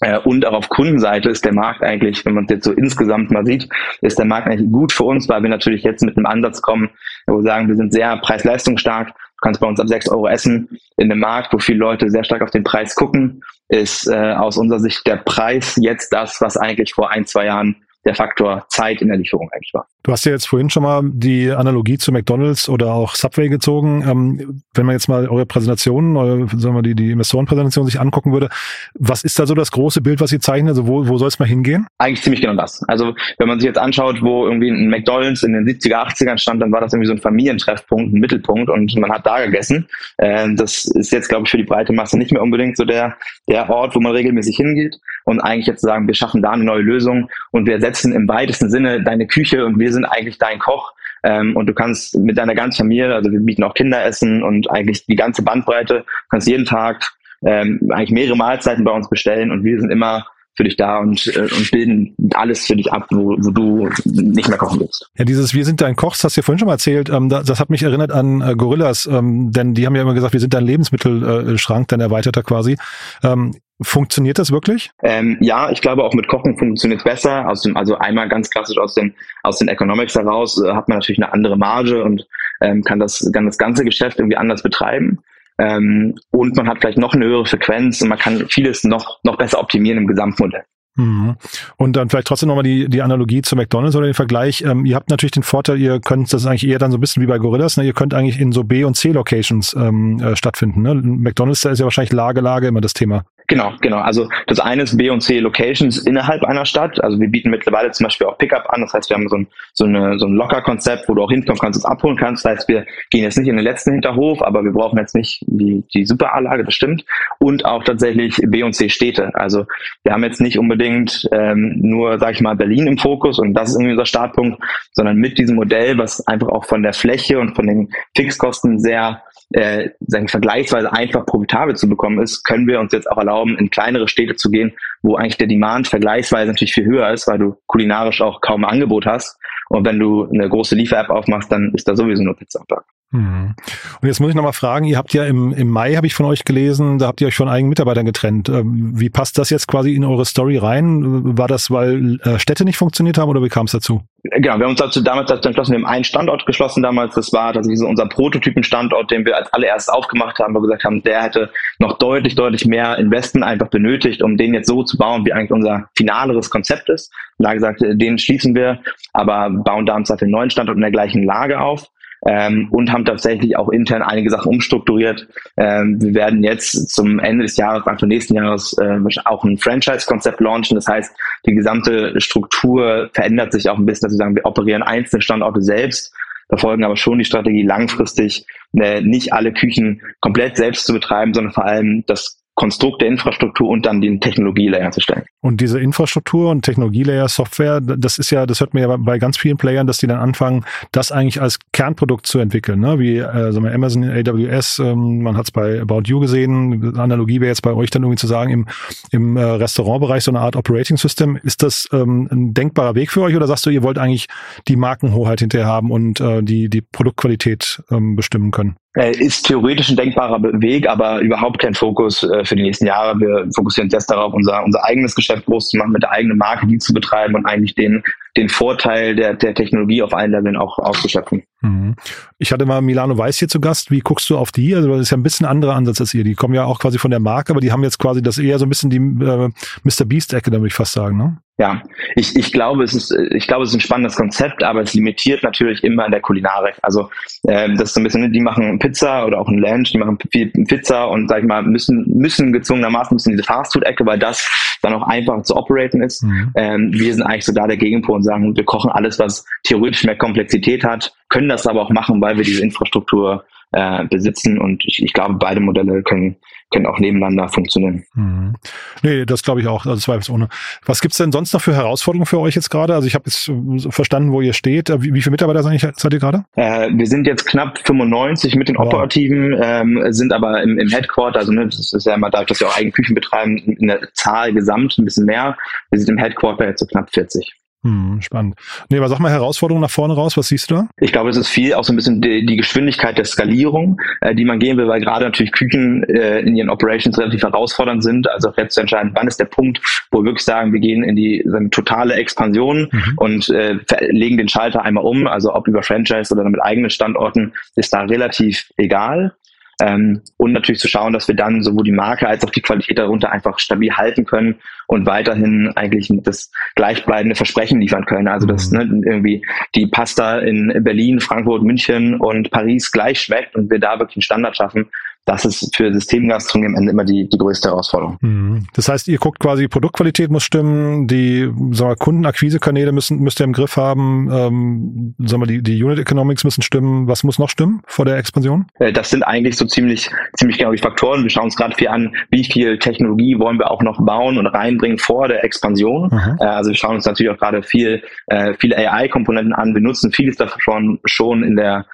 äh, 0.00 0.18
und 0.18 0.44
auch 0.46 0.52
auf 0.52 0.68
Kundenseite 0.68 1.30
ist 1.30 1.44
der 1.44 1.54
Markt 1.54 1.82
eigentlich, 1.82 2.24
wenn 2.26 2.34
man 2.34 2.44
es 2.44 2.50
jetzt 2.50 2.64
so 2.64 2.72
insgesamt 2.72 3.30
mal 3.30 3.46
sieht, 3.46 3.68
ist 4.00 4.18
der 4.18 4.26
Markt 4.26 4.48
eigentlich 4.48 4.70
gut 4.70 4.92
für 4.92 5.04
uns, 5.04 5.28
weil 5.28 5.42
wir 5.42 5.50
natürlich 5.50 5.82
jetzt 5.82 6.02
mit 6.02 6.16
einem 6.16 6.26
Ansatz 6.26 6.60
kommen, 6.62 6.90
wo 7.26 7.36
wir 7.36 7.42
sagen, 7.42 7.68
wir 7.68 7.76
sind 7.76 7.92
sehr 7.92 8.16
preis-leistungsstark. 8.18 9.12
Kannst 9.44 9.60
bei 9.60 9.66
uns 9.66 9.78
ab 9.78 9.88
6 9.88 10.08
Euro 10.08 10.26
essen. 10.26 10.70
In 10.96 11.12
einem 11.12 11.20
Markt, 11.20 11.52
wo 11.52 11.58
viele 11.58 11.78
Leute 11.78 12.10
sehr 12.10 12.24
stark 12.24 12.40
auf 12.40 12.50
den 12.50 12.64
Preis 12.64 12.94
gucken, 12.94 13.42
ist 13.68 14.08
äh, 14.08 14.32
aus 14.32 14.56
unserer 14.56 14.80
Sicht 14.80 15.06
der 15.06 15.16
Preis 15.16 15.78
jetzt 15.78 16.14
das, 16.14 16.40
was 16.40 16.56
eigentlich 16.56 16.94
vor 16.94 17.10
ein, 17.10 17.26
zwei 17.26 17.44
Jahren 17.44 17.83
der 18.04 18.14
Faktor 18.14 18.66
Zeit 18.68 19.00
in 19.02 19.08
der 19.08 19.16
Lieferung 19.16 19.50
eigentlich 19.52 19.72
war. 19.72 19.86
Du 20.02 20.12
hast 20.12 20.26
ja 20.26 20.32
jetzt 20.32 20.46
vorhin 20.46 20.68
schon 20.68 20.82
mal 20.82 21.02
die 21.04 21.50
Analogie 21.50 21.96
zu 21.96 22.12
McDonalds 22.12 22.68
oder 22.68 22.92
auch 22.92 23.14
Subway 23.14 23.48
gezogen. 23.48 24.04
Ähm, 24.06 24.62
wenn 24.74 24.84
man 24.84 24.94
jetzt 24.94 25.08
mal 25.08 25.26
eure 25.26 25.46
Präsentationen, 25.46 26.16
eure, 26.16 26.46
sagen 26.58 26.74
wir, 26.74 26.82
die, 26.82 26.94
die 26.94 27.12
Investorenpräsentation 27.12 27.86
sich 27.86 27.98
angucken 27.98 28.32
würde, 28.32 28.50
was 28.94 29.24
ist 29.24 29.38
da 29.38 29.46
so 29.46 29.54
das 29.54 29.70
große 29.70 30.02
Bild, 30.02 30.20
was 30.20 30.32
ihr 30.32 30.40
zeichnet? 30.40 30.70
Also 30.70 30.86
wo, 30.86 31.08
wo 31.08 31.16
soll 31.16 31.28
es 31.28 31.38
mal 31.38 31.48
hingehen? 31.48 31.86
Eigentlich 31.98 32.22
ziemlich 32.22 32.42
genau 32.42 32.54
das. 32.54 32.82
Also 32.86 33.14
wenn 33.38 33.48
man 33.48 33.60
sich 33.60 33.66
jetzt 33.66 33.78
anschaut, 33.78 34.20
wo 34.20 34.46
irgendwie 34.46 34.68
ein 34.68 34.90
McDonalds 34.90 35.42
in 35.42 35.54
den 35.54 35.64
70er, 35.64 36.06
80ern 36.06 36.36
stand, 36.36 36.60
dann 36.60 36.70
war 36.70 36.82
das 36.82 36.92
irgendwie 36.92 37.08
so 37.08 37.14
ein 37.14 37.20
Familientreffpunkt, 37.20 38.12
ein 38.12 38.20
Mittelpunkt 38.20 38.68
und 38.68 38.94
man 38.96 39.10
hat 39.10 39.24
da 39.24 39.42
gegessen. 39.42 39.86
Äh, 40.18 40.54
das 40.54 40.84
ist 40.84 41.12
jetzt, 41.12 41.30
glaube 41.30 41.44
ich, 41.44 41.50
für 41.50 41.56
die 41.56 41.64
breite 41.64 41.94
Masse 41.94 42.18
nicht 42.18 42.30
mehr 42.30 42.42
unbedingt 42.42 42.76
so 42.76 42.84
der, 42.84 43.16
der 43.48 43.70
Ort, 43.70 43.94
wo 43.94 44.00
man 44.00 44.12
regelmäßig 44.12 44.56
hingeht. 44.56 44.98
Und 45.24 45.40
eigentlich 45.40 45.66
jetzt 45.66 45.80
zu 45.80 45.86
sagen, 45.86 46.06
wir 46.06 46.14
schaffen 46.14 46.42
da 46.42 46.50
eine 46.50 46.64
neue 46.64 46.82
Lösung 46.82 47.30
und 47.50 47.66
wir 47.66 47.80
setzen 47.94 48.12
im 48.12 48.28
weitesten 48.28 48.70
Sinne 48.70 49.02
deine 49.02 49.26
Küche 49.26 49.64
und 49.64 49.78
wir 49.78 49.92
sind 49.92 50.04
eigentlich 50.04 50.38
dein 50.38 50.58
Koch. 50.58 50.92
Ähm, 51.22 51.56
und 51.56 51.66
du 51.66 51.72
kannst 51.72 52.18
mit 52.18 52.36
deiner 52.36 52.54
ganzen 52.54 52.78
Familie, 52.78 53.14
also 53.14 53.32
wir 53.32 53.40
bieten 53.40 53.62
auch 53.62 53.74
Kinderessen 53.74 54.42
und 54.42 54.70
eigentlich 54.70 55.06
die 55.06 55.16
ganze 55.16 55.42
Bandbreite, 55.42 56.04
kannst 56.28 56.46
jeden 56.46 56.66
Tag 56.66 57.08
ähm, 57.46 57.80
eigentlich 57.90 58.10
mehrere 58.10 58.36
Mahlzeiten 58.36 58.84
bei 58.84 58.90
uns 58.90 59.08
bestellen 59.08 59.50
und 59.50 59.64
wir 59.64 59.80
sind 59.80 59.90
immer 59.90 60.26
für 60.56 60.64
dich 60.64 60.76
da 60.76 60.98
und, 60.98 61.26
äh, 61.34 61.40
und 61.40 61.70
bilden 61.70 62.14
alles 62.34 62.66
für 62.66 62.76
dich 62.76 62.92
ab, 62.92 63.06
wo, 63.10 63.36
wo 63.38 63.50
du 63.50 63.88
nicht 64.04 64.48
mehr 64.48 64.58
kochen 64.58 64.80
willst. 64.80 65.10
Ja, 65.16 65.24
dieses 65.24 65.54
Wir 65.54 65.64
sind 65.64 65.80
dein 65.80 65.96
Koch, 65.96 66.12
das 66.12 66.24
hast 66.24 66.36
du 66.36 66.40
ja 66.40 66.44
vorhin 66.44 66.58
schon 66.58 66.66
mal 66.66 66.74
erzählt, 66.74 67.08
ähm, 67.08 67.28
das, 67.28 67.46
das 67.46 67.58
hat 67.58 67.70
mich 67.70 67.82
erinnert 67.82 68.12
an 68.12 68.40
äh, 68.40 68.54
Gorillas, 68.54 69.06
ähm, 69.06 69.50
denn 69.50 69.74
die 69.74 69.86
haben 69.86 69.96
ja 69.96 70.02
immer 70.02 70.14
gesagt, 70.14 70.32
wir 70.34 70.40
sind 70.40 70.54
dein 70.54 70.64
Lebensmittelschrank, 70.64 71.88
dein 71.88 72.00
erweiterter 72.00 72.42
quasi. 72.42 72.76
Ähm, 73.22 73.54
Funktioniert 73.82 74.38
das 74.38 74.52
wirklich? 74.52 74.90
Ähm, 75.02 75.36
ja, 75.40 75.70
ich 75.70 75.80
glaube 75.80 76.04
auch 76.04 76.14
mit 76.14 76.28
Kochen 76.28 76.56
funktioniert 76.56 77.00
es 77.00 77.04
besser. 77.04 77.48
Aus 77.48 77.62
dem, 77.62 77.76
also 77.76 77.96
einmal 77.96 78.28
ganz 78.28 78.48
klassisch 78.50 78.78
aus 78.78 78.94
den, 78.94 79.14
aus 79.42 79.58
den 79.58 79.68
Economics 79.68 80.14
heraus 80.14 80.62
äh, 80.62 80.72
hat 80.72 80.88
man 80.88 80.98
natürlich 80.98 81.20
eine 81.20 81.32
andere 81.32 81.58
Marge 81.58 82.04
und 82.04 82.26
ähm, 82.60 82.84
kann, 82.84 83.00
das, 83.00 83.28
kann 83.32 83.46
das 83.46 83.58
ganze 83.58 83.84
Geschäft 83.84 84.18
irgendwie 84.20 84.36
anders 84.36 84.62
betreiben. 84.62 85.18
Ähm, 85.58 86.14
und 86.30 86.56
man 86.56 86.68
hat 86.68 86.78
vielleicht 86.80 86.98
noch 86.98 87.14
eine 87.14 87.26
höhere 87.26 87.46
Frequenz 87.46 88.00
und 88.00 88.08
man 88.08 88.18
kann 88.18 88.46
vieles 88.48 88.84
noch, 88.84 89.18
noch 89.24 89.38
besser 89.38 89.60
optimieren 89.60 89.98
im 89.98 90.06
Gesamtmodell. 90.06 90.64
Mhm. 90.96 91.34
Und 91.76 91.96
dann 91.96 92.08
vielleicht 92.08 92.28
trotzdem 92.28 92.48
nochmal 92.48 92.62
die, 92.62 92.88
die 92.88 93.02
Analogie 93.02 93.42
zu 93.42 93.56
McDonalds 93.56 93.96
oder 93.96 94.06
den 94.06 94.14
Vergleich. 94.14 94.62
Ähm, 94.62 94.84
ihr 94.84 94.94
habt 94.94 95.10
natürlich 95.10 95.32
den 95.32 95.42
Vorteil, 95.42 95.78
ihr 95.80 96.00
könnt, 96.00 96.32
das 96.32 96.42
ist 96.42 96.46
eigentlich 96.46 96.68
eher 96.68 96.78
dann 96.78 96.92
so 96.92 96.98
ein 96.98 97.00
bisschen 97.00 97.22
wie 97.22 97.26
bei 97.26 97.38
Gorillas, 97.38 97.76
ne? 97.76 97.84
ihr 97.84 97.92
könnt 97.92 98.14
eigentlich 98.14 98.38
in 98.38 98.52
so 98.52 98.62
B- 98.62 98.84
und 98.84 98.94
C-Locations 98.94 99.74
ähm, 99.74 100.20
äh, 100.20 100.36
stattfinden. 100.36 100.82
Ne? 100.82 100.94
McDonalds, 100.94 101.62
da 101.62 101.70
ist 101.70 101.80
ja 101.80 101.84
wahrscheinlich 101.84 102.12
Lage, 102.12 102.40
Lage 102.40 102.68
immer 102.68 102.80
das 102.80 102.92
Thema. 102.92 103.24
Genau, 103.46 103.72
genau. 103.80 103.98
Also 103.98 104.28
das 104.46 104.58
eine 104.58 104.82
ist 104.82 104.96
B 104.96 105.10
und 105.10 105.20
C 105.20 105.38
Locations 105.38 105.98
innerhalb 106.06 106.44
einer 106.44 106.64
Stadt. 106.64 107.02
Also 107.02 107.20
wir 107.20 107.28
bieten 107.28 107.50
mittlerweile 107.50 107.90
zum 107.90 108.04
Beispiel 108.04 108.26
auch 108.26 108.38
Pickup 108.38 108.70
an. 108.70 108.80
Das 108.80 108.94
heißt, 108.94 109.10
wir 109.10 109.16
haben 109.16 109.28
so 109.28 109.36
ein, 109.36 109.46
so 109.74 109.84
eine, 109.84 110.18
so 110.18 110.26
ein 110.26 110.34
Locker-Konzept, 110.34 111.08
wo 111.08 111.14
du 111.14 111.22
auch 111.22 111.30
hinkommen 111.30 111.58
kannst, 111.58 111.78
es 111.78 111.84
abholen 111.84 112.16
kannst. 112.16 112.44
Das 112.44 112.52
heißt, 112.52 112.68
wir 112.68 112.86
gehen 113.10 113.22
jetzt 113.22 113.36
nicht 113.36 113.48
in 113.48 113.56
den 113.56 113.64
letzten 113.64 113.92
Hinterhof, 113.92 114.42
aber 114.42 114.64
wir 114.64 114.72
brauchen 114.72 114.98
jetzt 114.98 115.14
nicht 115.14 115.44
die, 115.46 115.84
die 115.92 116.06
Superanlage, 116.06 116.64
das 116.64 116.74
stimmt. 116.74 117.04
und 117.38 117.64
auch 117.66 117.84
tatsächlich 117.84 118.40
B 118.46 118.62
und 118.62 118.72
C 118.72 118.88
Städte. 118.88 119.30
Also 119.34 119.66
wir 120.02 120.12
haben 120.12 120.24
jetzt 120.24 120.40
nicht 120.40 120.58
unbedingt 120.58 121.28
ähm, 121.32 121.78
nur, 121.80 122.18
sage 122.18 122.32
ich 122.32 122.40
mal, 122.40 122.56
Berlin 122.56 122.86
im 122.86 122.98
Fokus 122.98 123.38
und 123.38 123.52
das 123.54 123.70
ist 123.70 123.74
irgendwie 123.76 123.92
unser 123.92 124.06
Startpunkt, 124.06 124.62
sondern 124.92 125.16
mit 125.16 125.38
diesem 125.38 125.56
Modell, 125.56 125.98
was 125.98 126.26
einfach 126.26 126.48
auch 126.48 126.64
von 126.64 126.82
der 126.82 126.94
Fläche 126.94 127.38
und 127.38 127.54
von 127.54 127.66
den 127.66 127.90
Fixkosten 128.16 128.80
sehr 128.80 129.22
äh, 129.54 129.90
vergleichsweise 130.26 130.92
einfach 130.92 131.24
profitabel 131.26 131.76
zu 131.76 131.88
bekommen 131.88 132.20
ist, 132.20 132.42
können 132.42 132.66
wir 132.66 132.80
uns 132.80 132.92
jetzt 132.92 133.08
auch 133.08 133.18
erlauben, 133.18 133.56
in 133.56 133.70
kleinere 133.70 134.08
Städte 134.08 134.34
zu 134.34 134.50
gehen, 134.50 134.72
wo 135.02 135.14
eigentlich 135.14 135.38
der 135.38 135.46
Demand 135.46 135.86
vergleichsweise 135.86 136.48
natürlich 136.50 136.74
viel 136.74 136.86
höher 136.86 137.10
ist, 137.12 137.28
weil 137.28 137.38
du 137.38 137.56
kulinarisch 137.66 138.20
auch 138.20 138.40
kaum 138.40 138.64
Angebot 138.64 139.06
hast. 139.06 139.38
Und 139.68 139.86
wenn 139.86 139.98
du 139.98 140.28
eine 140.28 140.48
große 140.48 140.74
Liefer-App 140.74 141.10
aufmachst, 141.10 141.52
dann 141.52 141.72
ist 141.74 141.86
da 141.86 141.94
sowieso 141.94 142.24
nur 142.24 142.36
Pizza 142.36 142.60
am 142.60 142.66
Tag. 142.66 142.84
Mhm. 143.14 143.54
Und 144.00 144.08
jetzt 144.08 144.18
muss 144.18 144.30
ich 144.30 144.34
nochmal 144.34 144.52
fragen, 144.52 144.86
ihr 144.86 144.98
habt 144.98 145.14
ja 145.14 145.24
im, 145.24 145.52
im 145.52 145.68
Mai, 145.68 145.94
habe 145.94 146.06
ich 146.08 146.14
von 146.14 146.26
euch 146.26 146.44
gelesen, 146.44 146.98
da 146.98 147.06
habt 147.06 147.20
ihr 147.20 147.28
euch 147.28 147.36
von 147.36 147.48
eigenen 147.48 147.68
Mitarbeitern 147.68 148.04
getrennt. 148.04 148.48
Ähm, 148.48 148.90
wie 148.94 149.08
passt 149.08 149.38
das 149.38 149.50
jetzt 149.50 149.68
quasi 149.68 149.94
in 149.94 150.04
eure 150.04 150.24
Story 150.24 150.58
rein? 150.58 151.38
War 151.38 151.46
das, 151.46 151.70
weil 151.70 152.18
äh, 152.24 152.40
Städte 152.40 152.64
nicht 152.64 152.76
funktioniert 152.76 153.16
haben 153.16 153.28
oder 153.28 153.40
wie 153.40 153.48
kam 153.48 153.66
es 153.66 153.72
dazu? 153.72 154.02
Genau, 154.24 154.58
wir 154.58 154.64
haben 154.64 154.70
uns 154.70 154.80
dazu 154.80 155.00
damals 155.00 155.28
dazu 155.30 155.48
entschlossen, 155.48 155.72
wir 155.72 155.78
haben 155.78 155.86
einen 155.86 156.02
Standort 156.02 156.44
geschlossen 156.44 156.82
damals. 156.82 157.14
Das 157.14 157.32
war 157.32 157.52
tatsächlich 157.52 157.78
so 157.78 157.86
unser 157.86 158.08
Prototypen-Standort, 158.08 159.12
den 159.12 159.24
wir 159.24 159.36
als 159.36 159.52
allererstes 159.52 159.94
aufgemacht 159.94 160.40
haben, 160.40 160.54
wo 160.54 160.58
wir 160.58 160.68
gesagt 160.68 160.84
haben, 160.84 161.02
der 161.04 161.22
hätte 161.22 161.50
noch 161.78 161.98
deutlich, 161.98 162.34
deutlich 162.34 162.66
mehr 162.66 162.98
Investment 162.98 163.46
einfach 163.46 163.68
benötigt, 163.68 164.22
um 164.22 164.36
den 164.36 164.54
jetzt 164.54 164.66
so 164.66 164.82
zu 164.82 164.98
bauen, 164.98 165.24
wie 165.24 165.32
eigentlich 165.32 165.52
unser 165.52 165.88
finaleres 165.96 166.50
Konzept 166.50 166.88
ist. 166.88 167.12
Da 167.38 167.54
gesagt, 167.54 167.80
den 167.80 168.18
schließen 168.18 168.56
wir, 168.56 168.80
aber 169.12 169.50
bauen 169.50 169.86
da 169.86 169.94
uns 169.94 170.08
dafür 170.08 170.24
einen 170.26 170.32
neuen 170.32 170.50
Standort 170.50 170.76
in 170.76 170.82
der 170.82 170.90
gleichen 170.90 171.22
Lage 171.22 171.60
auf 171.60 171.86
ähm, 172.26 172.68
und 172.70 172.90
haben 172.90 173.04
tatsächlich 173.04 173.56
auch 173.56 173.68
intern 173.68 174.02
einige 174.02 174.30
Sachen 174.30 174.54
umstrukturiert. 174.54 175.26
Ähm, 175.56 176.00
wir 176.00 176.14
werden 176.14 176.42
jetzt 176.42 176.90
zum 176.90 177.18
Ende 177.18 177.44
des 177.44 177.56
Jahres, 177.56 177.86
Anfang 177.86 178.08
nächsten 178.08 178.34
Jahres 178.34 178.76
äh, 178.78 178.98
auch 179.24 179.44
ein 179.44 179.58
Franchise-Konzept 179.58 180.40
launchen. 180.40 180.74
Das 180.74 180.86
heißt, 180.86 181.14
die 181.46 181.54
gesamte 181.54 182.20
Struktur 182.20 183.10
verändert 183.12 183.52
sich 183.52 183.68
auch 183.68 183.78
ein 183.78 183.86
bisschen, 183.86 184.06
dass 184.06 184.14
wir 184.14 184.24
sagen, 184.24 184.36
wir 184.36 184.46
operieren 184.46 184.82
einzelne 184.82 185.22
Standorte 185.22 185.60
selbst, 185.60 186.14
verfolgen 186.48 186.84
aber 186.84 186.96
schon 186.96 187.18
die 187.18 187.24
Strategie 187.24 187.62
langfristig, 187.62 188.46
äh, 188.74 189.00
nicht 189.00 189.32
alle 189.32 189.52
Küchen 189.52 190.00
komplett 190.20 190.56
selbst 190.56 190.86
zu 190.86 190.92
betreiben, 190.92 191.34
sondern 191.34 191.52
vor 191.52 191.64
allem 191.64 192.04
das 192.06 192.43
Konstrukt 192.54 193.02
der 193.02 193.08
Infrastruktur 193.08 193.68
und 193.68 193.84
dann 193.84 194.00
den 194.00 194.20
Technologielayer 194.20 194.90
zu 194.92 195.00
stellen. 195.00 195.24
Und 195.40 195.60
diese 195.60 195.80
Infrastruktur 195.80 196.50
und 196.50 196.62
Technologielayer 196.62 197.28
Software, 197.28 197.80
das 197.80 198.18
ist 198.18 198.30
ja, 198.30 198.46
das 198.46 198.60
hört 198.60 198.74
man 198.74 198.82
ja 198.82 198.96
bei 198.96 199.18
ganz 199.18 199.36
vielen 199.36 199.56
Playern, 199.56 199.86
dass 199.86 199.98
die 199.98 200.06
dann 200.06 200.18
anfangen, 200.18 200.64
das 200.92 201.10
eigentlich 201.10 201.40
als 201.40 201.58
Kernprodukt 201.72 202.26
zu 202.26 202.38
entwickeln, 202.38 202.80
ne? 202.80 202.98
wie 202.98 203.18
äh, 203.18 203.52
sagen 203.52 203.64
wir, 203.64 203.74
Amazon, 203.74 204.04
AWS, 204.04 204.78
ähm, 204.78 205.22
man 205.22 205.36
hat 205.36 205.46
es 205.46 205.50
bei 205.50 205.80
About 205.80 206.02
You 206.04 206.20
gesehen, 206.20 206.96
Analogie 206.96 207.40
wäre 207.40 207.48
jetzt 207.48 207.62
bei 207.62 207.72
euch 207.72 207.90
dann 207.90 208.02
irgendwie 208.02 208.20
zu 208.20 208.28
sagen, 208.28 208.52
im, 208.52 208.66
im 209.10 209.36
äh, 209.36 209.42
Restaurantbereich 209.42 210.22
so 210.22 210.30
eine 210.30 210.40
Art 210.40 210.54
Operating 210.54 210.96
System. 210.96 211.36
Ist 211.42 211.62
das 211.62 211.88
ähm, 211.92 212.28
ein 212.30 212.54
denkbarer 212.54 212.94
Weg 212.94 213.10
für 213.10 213.22
euch 213.22 213.34
oder 213.34 213.48
sagst 213.48 213.66
du, 213.66 213.70
ihr 213.70 213.82
wollt 213.82 213.98
eigentlich 213.98 214.26
die 214.68 214.76
Markenhoheit 214.76 215.40
hinterher 215.40 215.66
haben 215.66 215.90
und 215.90 216.20
äh, 216.20 216.42
die, 216.42 216.68
die 216.68 216.82
Produktqualität 216.82 217.82
ähm, 217.90 218.14
bestimmen 218.14 218.52
können? 218.52 218.76
Äh, 218.96 219.10
ist 219.18 219.46
theoretisch 219.46 219.90
ein 219.90 219.96
denkbarer 219.96 220.40
Weg, 220.60 220.88
aber 220.88 221.18
überhaupt 221.18 221.58
kein 221.58 221.74
Fokus 221.74 222.22
äh, 222.22 222.44
für 222.44 222.54
die 222.54 222.62
nächsten 222.62 222.86
Jahre. 222.86 223.18
Wir 223.18 223.48
fokussieren 223.52 223.90
jetzt 223.90 224.08
darauf, 224.08 224.32
unser, 224.32 224.62
unser 224.62 224.84
eigenes 224.84 225.16
Geschäft 225.16 225.46
groß 225.46 225.70
zu 225.70 225.78
machen, 225.78 225.90
mit 225.90 226.02
der 226.04 226.12
eigenen 226.12 226.38
Marke 226.38 226.68
die 226.68 226.78
zu 226.78 226.94
betreiben 226.94 227.34
und 227.34 227.44
eigentlich 227.44 227.74
den, 227.74 228.04
den 228.36 228.48
Vorteil 228.48 229.14
der, 229.14 229.34
der 229.34 229.54
Technologie 229.54 230.02
auf 230.02 230.12
allen 230.12 230.32
Leveln 230.32 230.56
auch 230.56 230.78
auszuschöpfen. 230.78 231.44
Mhm. 231.60 231.94
Ich 232.38 232.52
hatte 232.52 232.66
mal 232.66 232.82
Milano 232.82 233.16
Weiß 233.16 233.38
hier 233.38 233.48
zu 233.48 233.60
Gast. 233.60 233.90
Wie 233.90 234.00
guckst 234.00 234.28
du 234.28 234.36
auf 234.36 234.52
die? 234.52 234.74
Also 234.74 234.88
das 234.88 235.02
ist 235.02 235.10
ja 235.10 235.16
ein 235.16 235.22
bisschen 235.22 235.46
anderer 235.46 235.74
Ansatz 235.74 236.00
als 236.00 236.14
ihr. 236.14 236.24
Die 236.24 236.34
kommen 236.34 236.54
ja 236.54 236.64
auch 236.64 236.78
quasi 236.78 236.98
von 236.98 237.10
der 237.10 237.20
Marke, 237.20 237.52
aber 237.52 237.60
die 237.60 237.72
haben 237.72 237.82
jetzt 237.82 237.98
quasi 237.98 238.22
das 238.22 238.38
eher 238.38 238.58
so 238.58 238.66
ein 238.66 238.68
bisschen 238.68 238.90
die 238.90 238.96
äh, 238.96 239.50
Mr. 239.82 240.04
Beast-Ecke, 240.04 240.50
da 240.50 240.58
würde 240.58 240.68
ich 240.68 240.74
fast 240.74 240.92
sagen, 240.92 241.16
ne? 241.16 241.38
Ja, 241.56 241.82
ich, 242.16 242.34
ich 242.34 242.52
glaube, 242.52 242.82
es 242.82 242.94
ist, 242.94 243.16
ich 243.30 243.46
glaube, 243.46 243.62
es 243.62 243.70
ist 243.70 243.76
ein 243.76 243.80
spannendes 243.80 244.16
Konzept, 244.16 244.64
aber 244.64 244.80
es 244.80 244.92
limitiert 244.92 245.44
natürlich 245.44 245.84
immer 245.84 246.04
in 246.04 246.10
der 246.10 246.20
Kulinarik. 246.20 246.74
Also 246.82 247.10
äh, 247.44 247.68
das 247.74 247.90
ist 247.90 247.94
so 247.94 248.00
ein 248.00 248.04
bisschen, 248.04 248.32
die 248.32 248.40
machen 248.40 248.76
Pizza 248.80 249.24
oder 249.24 249.38
auch 249.38 249.46
ein 249.46 249.58
Lunch, 249.58 249.92
die 249.92 249.98
machen 249.98 250.18
viel 250.32 250.48
Pizza 250.48 251.04
und 251.04 251.28
sag 251.28 251.42
ich 251.42 251.44
mal, 251.44 251.62
müssen, 251.62 252.04
müssen 252.08 252.52
gezwungenermaßen 252.52 253.14
müssen 253.14 253.30
diese 253.30 253.44
Fastfood-Ecke, 253.44 254.04
weil 254.04 254.18
das 254.18 254.44
dann 254.82 254.94
auch 254.94 255.06
einfach 255.06 255.40
zu 255.42 255.54
operaten 255.54 256.02
ist. 256.02 256.24
Mhm. 256.24 256.50
Ähm, 256.56 256.90
wir 256.92 257.14
sind 257.14 257.22
eigentlich 257.22 257.44
so 257.44 257.52
da 257.52 257.68
der 257.68 257.76
Gegenpol 257.76 258.20
und 258.24 258.30
sagen, 258.30 258.56
wir 258.56 258.64
kochen 258.64 258.90
alles, 258.90 259.18
was 259.18 259.44
theoretisch 259.62 260.04
mehr 260.04 260.16
Komplexität 260.16 260.84
hat, 260.84 261.14
können 261.28 261.48
das 261.48 261.66
aber 261.66 261.82
auch 261.82 261.90
machen, 261.90 262.20
weil 262.20 262.36
wir 262.36 262.44
diese 262.44 262.62
Infrastruktur 262.62 263.44
äh, 263.72 264.04
besitzen 264.06 264.58
und 264.58 264.84
ich, 264.86 265.02
ich 265.02 265.12
glaube, 265.12 265.34
beide 265.34 265.60
Modelle 265.60 266.02
können 266.02 266.36
können 266.74 266.86
auch 266.86 266.98
nebeneinander 266.98 267.48
funktionieren. 267.48 268.04
Mhm. 268.14 268.54
Nee, 269.02 269.24
das 269.24 269.42
glaube 269.42 269.60
ich 269.60 269.68
auch, 269.68 269.86
also 269.86 269.96
zweifelsohne. 269.96 270.48
Was 270.84 271.00
gibt's 271.00 271.18
denn 271.18 271.30
sonst 271.30 271.52
noch 271.52 271.60
für 271.60 271.74
Herausforderungen 271.74 272.26
für 272.26 272.40
euch 272.40 272.56
jetzt 272.56 272.70
gerade? 272.70 272.94
Also 272.94 273.06
ich 273.06 273.14
habe 273.14 273.24
jetzt 273.26 273.50
verstanden, 273.94 274.32
wo 274.32 274.40
ihr 274.40 274.52
steht. 274.52 274.90
Wie, 274.90 275.14
wie 275.14 275.22
viele 275.22 275.32
Mitarbeiter 275.32 275.62
seid, 275.62 275.98
seid 275.98 276.12
ihr 276.12 276.18
gerade? 276.18 276.44
Äh, 276.56 276.90
wir 276.92 277.06
sind 277.06 277.26
jetzt 277.26 277.46
knapp 277.46 277.78
95 277.84 278.56
mit 278.56 278.68
den 278.68 278.76
wow. 278.76 278.86
Operativen, 278.86 279.56
ähm, 279.62 280.02
sind 280.10 280.32
aber 280.32 280.62
im, 280.62 280.78
im 280.78 280.88
Headquarter, 280.88 281.38
also 281.38 281.52
ne, 281.52 281.66
das 281.66 281.92
ist 281.92 282.06
ja 282.06 282.14
immer 282.14 282.30
dadurch, 282.30 282.48
dass 282.48 282.60
wir 282.60 282.68
auch 282.68 282.76
eigene 282.76 282.92
Küchen 282.92 283.14
betreiben, 283.14 283.56
in 283.56 283.86
der 283.86 284.12
Zahl 284.14 284.52
gesamt 284.52 284.98
ein 284.98 285.04
bisschen 285.04 285.26
mehr. 285.26 285.56
Wir 285.90 286.00
sind 286.00 286.10
im 286.10 286.18
Headquarter 286.18 286.66
jetzt 286.66 286.80
so 286.80 286.86
knapp 286.86 287.10
40. 287.12 287.54
Hm, 287.84 288.22
spannend. 288.22 288.54
Nee, 288.88 288.96
aber 288.96 289.10
sag 289.10 289.18
mal 289.20 289.30
Herausforderung 289.30 289.82
nach 289.82 289.90
vorne 289.90 290.14
raus, 290.14 290.38
was 290.38 290.48
siehst 290.48 290.70
du 290.70 290.76
da? 290.76 290.88
Ich 290.98 291.12
glaube, 291.12 291.28
es 291.28 291.36
ist 291.36 291.48
viel 291.48 291.74
auch 291.74 291.84
so 291.84 291.92
ein 291.92 291.96
bisschen 291.96 292.22
die, 292.22 292.46
die 292.46 292.56
Geschwindigkeit 292.56 293.18
der 293.18 293.26
Skalierung, 293.26 294.00
äh, 294.22 294.34
die 294.34 294.46
man 294.46 294.58
gehen 294.58 294.78
will, 294.78 294.88
weil 294.88 295.02
gerade 295.02 295.26
natürlich 295.26 295.52
Küchen 295.52 296.02
äh, 296.04 296.40
in 296.40 296.56
ihren 296.56 296.70
Operations 296.70 297.18
relativ 297.18 297.42
herausfordernd 297.42 298.02
sind. 298.02 298.26
Also 298.30 298.48
auch 298.48 298.56
jetzt 298.56 298.74
zu 298.74 298.80
entscheiden, 298.80 299.10
wann 299.14 299.28
ist 299.28 299.38
der 299.38 299.44
Punkt, 299.44 299.82
wo 300.10 300.20
wir 300.20 300.24
wirklich 300.24 300.46
sagen, 300.46 300.72
wir 300.72 300.80
gehen 300.80 301.04
in 301.04 301.14
die 301.14 301.42
sagen, 301.44 301.70
totale 301.70 302.14
Expansion 302.14 302.88
mhm. 302.90 303.12
und 303.16 303.50
äh, 303.50 303.76
legen 304.08 304.38
den 304.38 304.48
Schalter 304.48 304.82
einmal 304.82 305.04
um. 305.04 305.26
Also 305.26 305.54
ob 305.54 305.68
über 305.68 305.82
Franchise 305.82 306.32
oder 306.32 306.48
mit 306.48 306.62
eigenen 306.62 306.88
Standorten, 306.88 307.52
ist 307.76 307.92
da 307.92 308.00
relativ 308.00 308.70
egal. 308.78 309.34
Ähm, 309.80 310.22
und 310.36 310.52
natürlich 310.52 310.80
zu 310.80 310.88
schauen, 310.88 311.12
dass 311.12 311.28
wir 311.28 311.34
dann 311.34 311.62
sowohl 311.62 311.84
die 311.84 311.92
Marke 311.92 312.28
als 312.28 312.44
auch 312.44 312.50
die 312.50 312.60
Qualität 312.60 312.98
darunter 312.98 313.32
einfach 313.32 313.58
stabil 313.58 313.92
halten 313.92 314.24
können 314.24 314.56
und 314.86 315.06
weiterhin 315.06 315.72
eigentlich 315.76 316.12
das 316.22 316.50
gleichbleibende 316.74 317.34
Versprechen 317.34 317.80
liefern 317.80 318.06
können. 318.06 318.28
Also 318.28 318.46
dass 318.46 318.70
mhm. 318.70 318.78
ne, 318.78 319.02
irgendwie 319.06 319.44
die 319.74 319.86
Pasta 319.86 320.38
in 320.38 320.72
Berlin, 320.84 321.20
Frankfurt, 321.20 321.62
München 321.62 322.20
und 322.20 322.50
Paris 322.50 322.92
gleich 322.92 323.20
schmeckt 323.20 323.54
und 323.56 323.70
wir 323.70 323.80
da 323.80 323.98
wirklich 323.98 324.16
einen 324.16 324.22
Standard 324.22 324.56
schaffen, 324.56 324.90
das 325.24 325.44
ist 325.44 325.74
für 325.74 325.92
Systemgastronomie 325.92 326.68
am 326.68 326.74
Ende 326.76 326.90
immer 326.92 327.04
die, 327.04 327.28
die 327.28 327.38
größte 327.38 327.70
Herausforderung. 327.70 328.18
Mhm. 328.20 328.66
Das 328.74 328.88
heißt, 328.88 329.08
ihr 329.08 329.18
guckt 329.18 329.40
quasi, 329.40 329.68
Produktqualität 329.68 330.30
muss 330.30 330.42
stimmen, 330.42 331.06
die 331.06 331.50
sagen 331.70 331.90
wir, 331.90 331.96
Kundenakquisekanäle 331.96 332.92
müssen, 332.92 333.20
müsst 333.20 333.40
ihr 333.40 333.44
im 333.44 333.52
Griff 333.52 333.76
haben, 333.76 334.28
ähm, 334.30 335.14
sagen 335.18 335.42
wir, 335.42 335.46
die, 335.46 335.62
die 335.62 335.82
Unit 335.82 335.98
Economics 335.98 336.44
müssen 336.44 336.62
stimmen. 336.62 337.08
Was 337.08 337.24
muss 337.24 337.38
noch 337.38 337.48
stimmen 337.48 337.82
vor 337.86 338.04
der 338.04 338.18
Expansion? 338.18 338.66
Äh, 338.78 338.92
das 338.92 339.10
sind 339.10 339.22
eigentlich 339.22 339.56
so 339.56 339.64
ziemlich, 339.64 340.10
ziemlich 340.36 340.58
genau 340.58 340.72
die 340.72 340.78
Faktoren. 340.78 341.22
Wir 341.22 341.30
schauen 341.30 341.44
uns 341.44 341.56
gerade 341.56 341.74
viel 341.74 341.88
an, 341.88 342.14
wie 342.30 342.44
viel 342.44 342.78
Technologie 342.78 343.38
wollen 343.38 343.58
wir 343.58 343.70
auch 343.70 343.82
noch 343.82 344.04
bauen 344.04 344.36
und 344.36 344.46
reinbringen 344.46 344.98
vor 344.98 345.28
der 345.28 345.42
Expansion. 345.42 346.10
Mhm. 346.12 346.36
Also 346.40 346.70
wir 346.70 346.76
schauen 346.76 346.96
uns 346.96 347.06
natürlich 347.06 347.32
auch 347.32 347.38
gerade 347.38 347.62
viel, 347.62 348.02
äh, 348.26 348.54
viele 348.58 348.76
AI-Komponenten 348.76 349.54
an. 349.54 349.74
Wir 349.74 349.80
nutzen 349.80 350.12
vieles 350.12 350.36
davon 350.36 351.00
schon 351.04 351.42
in 351.42 351.56
der 351.56 351.86